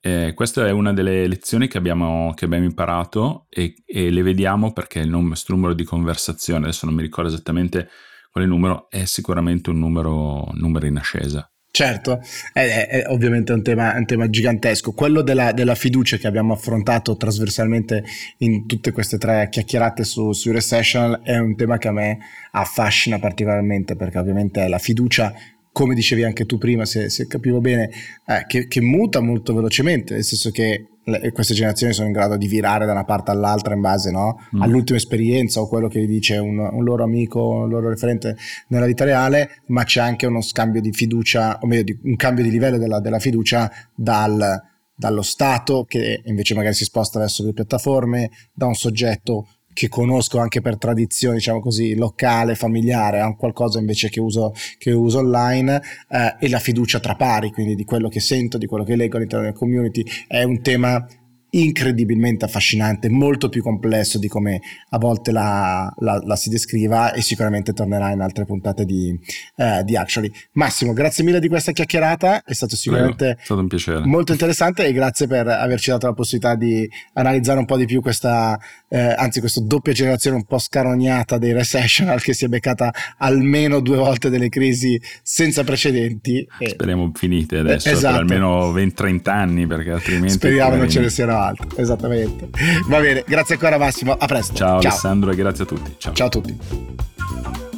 Eh, 0.00 0.34
questa 0.34 0.66
è 0.66 0.70
una 0.70 0.92
delle 0.92 1.26
lezioni 1.26 1.66
che 1.66 1.78
abbiamo, 1.78 2.34
che 2.34 2.44
abbiamo 2.44 2.66
imparato 2.66 3.46
e, 3.48 3.74
e, 3.86 4.10
le 4.10 4.20
vediamo 4.20 4.74
perché 4.74 4.98
il 4.98 5.08
nostro 5.08 5.54
numero 5.54 5.72
di 5.72 5.84
conversazione, 5.84 6.64
adesso 6.64 6.84
non 6.84 6.94
mi 6.94 7.00
ricordo 7.00 7.30
esattamente 7.30 7.88
quale 8.30 8.46
numero, 8.46 8.90
è 8.90 9.06
sicuramente 9.06 9.70
un 9.70 9.78
numero, 9.78 10.50
numero 10.52 10.84
in 10.84 10.98
ascesa. 10.98 11.50
Certo, 11.76 12.22
è, 12.52 12.86
è 12.88 13.04
ovviamente 13.08 13.52
un 13.52 13.60
tema, 13.60 13.96
un 13.96 14.06
tema, 14.06 14.30
gigantesco. 14.30 14.92
Quello 14.92 15.22
della, 15.22 15.50
della, 15.50 15.74
fiducia 15.74 16.18
che 16.18 16.28
abbiamo 16.28 16.52
affrontato 16.52 17.16
trasversalmente 17.16 18.04
in 18.38 18.66
tutte 18.66 18.92
queste 18.92 19.18
tre 19.18 19.48
chiacchierate 19.50 20.04
su, 20.04 20.30
su 20.30 20.52
Recessional 20.52 21.22
è 21.24 21.36
un 21.36 21.56
tema 21.56 21.76
che 21.78 21.88
a 21.88 21.90
me 21.90 22.18
affascina 22.52 23.18
particolarmente 23.18 23.96
perché 23.96 24.18
ovviamente 24.18 24.68
la 24.68 24.78
fiducia 24.78 25.34
come 25.72 25.96
dicevi 25.96 26.22
anche 26.22 26.46
tu 26.46 26.58
prima, 26.58 26.84
se, 26.84 27.10
se 27.10 27.26
capivo 27.26 27.60
bene, 27.60 27.90
eh, 28.24 28.44
che, 28.46 28.68
che, 28.68 28.80
muta 28.80 29.18
molto 29.18 29.52
velocemente, 29.52 30.14
nel 30.14 30.22
senso 30.22 30.52
che 30.52 30.86
le, 31.04 31.32
queste 31.32 31.54
generazioni 31.54 31.92
sono 31.92 32.06
in 32.06 32.12
grado 32.12 32.36
di 32.36 32.46
virare 32.46 32.86
da 32.86 32.92
una 32.92 33.04
parte 33.04 33.30
all'altra 33.30 33.74
in 33.74 33.80
base 33.80 34.10
no? 34.10 34.38
mm. 34.54 34.62
all'ultima 34.62 34.98
esperienza 34.98 35.60
o 35.60 35.68
quello 35.68 35.88
che 35.88 36.00
gli 36.00 36.06
dice 36.06 36.38
un, 36.38 36.58
un, 36.58 36.84
loro 36.84 37.04
amico, 37.04 37.48
un 37.48 37.68
loro 37.68 37.88
referente 37.88 38.36
nella 38.68 38.86
vita 38.86 39.04
reale, 39.04 39.62
ma 39.66 39.84
c'è 39.84 40.00
anche 40.00 40.26
uno 40.26 40.40
scambio 40.40 40.80
di 40.80 40.92
fiducia, 40.92 41.58
o 41.60 41.66
meglio, 41.66 41.82
di, 41.82 41.98
un 42.02 42.16
cambio 42.16 42.44
di 42.44 42.50
livello 42.50 42.78
della, 42.78 43.00
della 43.00 43.18
fiducia 43.18 43.70
dal, 43.94 44.62
dallo 44.94 45.22
Stato 45.22 45.84
che 45.84 46.22
invece 46.24 46.54
magari 46.54 46.74
si 46.74 46.84
sposta 46.84 47.18
verso 47.18 47.44
le 47.44 47.52
piattaforme, 47.52 48.30
da 48.52 48.66
un 48.66 48.74
soggetto 48.74 49.48
che 49.74 49.88
conosco 49.88 50.38
anche 50.38 50.62
per 50.62 50.78
tradizione, 50.78 51.36
diciamo 51.36 51.60
così, 51.60 51.94
locale, 51.94 52.54
familiare, 52.54 53.20
a 53.20 53.34
qualcosa 53.34 53.78
invece 53.78 54.08
che 54.08 54.20
uso, 54.20 54.54
che 54.78 54.92
uso 54.92 55.18
online 55.18 55.82
eh, 56.08 56.36
e 56.38 56.48
la 56.48 56.58
fiducia 56.58 57.00
tra 57.00 57.14
pari, 57.16 57.50
quindi 57.50 57.74
di 57.74 57.84
quello 57.84 58.08
che 58.08 58.20
sento, 58.20 58.56
di 58.56 58.66
quello 58.66 58.84
che 58.84 58.96
leggo 58.96 59.16
all'interno 59.16 59.44
della 59.44 59.56
community, 59.58 60.02
è 60.26 60.42
un 60.44 60.62
tema 60.62 61.06
incredibilmente 61.54 62.44
affascinante, 62.44 63.08
molto 63.08 63.48
più 63.48 63.62
complesso 63.62 64.18
di 64.18 64.28
come 64.28 64.60
a 64.90 64.98
volte 64.98 65.32
la, 65.32 65.92
la, 65.98 66.20
la 66.24 66.36
si 66.36 66.48
descriva 66.48 67.12
e 67.12 67.22
sicuramente 67.22 67.72
tornerà 67.72 68.10
in 68.10 68.20
altre 68.20 68.44
puntate 68.44 68.84
di, 68.84 69.16
eh, 69.56 69.82
di, 69.84 69.96
Actually. 69.96 70.30
Massimo, 70.52 70.92
grazie 70.92 71.24
mille 71.24 71.40
di 71.40 71.48
questa 71.48 71.72
chiacchierata, 71.72 72.42
è 72.44 72.52
stato 72.52 72.76
sicuramente 72.76 73.24
Prego, 73.24 73.40
è 73.40 73.44
stato 73.44 73.60
un 73.60 73.68
piacere. 73.68 74.04
molto 74.04 74.32
interessante 74.32 74.86
e 74.86 74.92
grazie 74.92 75.26
per 75.26 75.46
averci 75.46 75.90
dato 75.90 76.06
la 76.06 76.12
possibilità 76.12 76.54
di 76.56 76.88
analizzare 77.14 77.58
un 77.58 77.64
po' 77.64 77.76
di 77.76 77.86
più 77.86 78.00
questa, 78.00 78.58
eh, 78.88 79.14
anzi 79.16 79.40
questa 79.40 79.60
doppia 79.60 79.92
generazione 79.92 80.36
un 80.36 80.44
po' 80.44 80.58
scarognata 80.58 81.38
dei 81.38 81.52
recessional 81.52 82.20
che 82.20 82.34
si 82.34 82.44
è 82.44 82.48
beccata 82.48 82.92
almeno 83.18 83.80
due 83.80 83.96
volte 83.96 84.28
delle 84.28 84.48
crisi 84.48 85.00
senza 85.22 85.62
precedenti. 85.62 86.46
Speriamo 86.58 87.12
finite 87.14 87.58
adesso 87.58 87.88
esatto. 87.88 88.12
per 88.14 88.22
almeno 88.22 88.72
20-30 88.72 89.28
anni 89.30 89.66
perché 89.66 89.90
altrimenti... 89.90 90.30
Speriamo 90.30 90.76
non 90.76 90.88
ce 90.88 91.00
ne 91.00 91.10
siano 91.10 91.43
altre, 91.46 91.66
esattamente. 91.76 92.48
Va 92.88 93.00
bene, 93.00 93.24
grazie 93.26 93.54
ancora 93.54 93.78
Massimo, 93.78 94.12
a 94.12 94.26
presto. 94.26 94.54
Ciao, 94.54 94.80
Ciao. 94.80 94.90
Alessandro 94.90 95.30
e 95.30 95.34
grazie 95.36 95.64
a 95.64 95.66
tutti. 95.66 95.94
Ciao, 95.98 96.12
Ciao 96.12 96.26
a 96.26 96.30
tutti. 96.30 97.72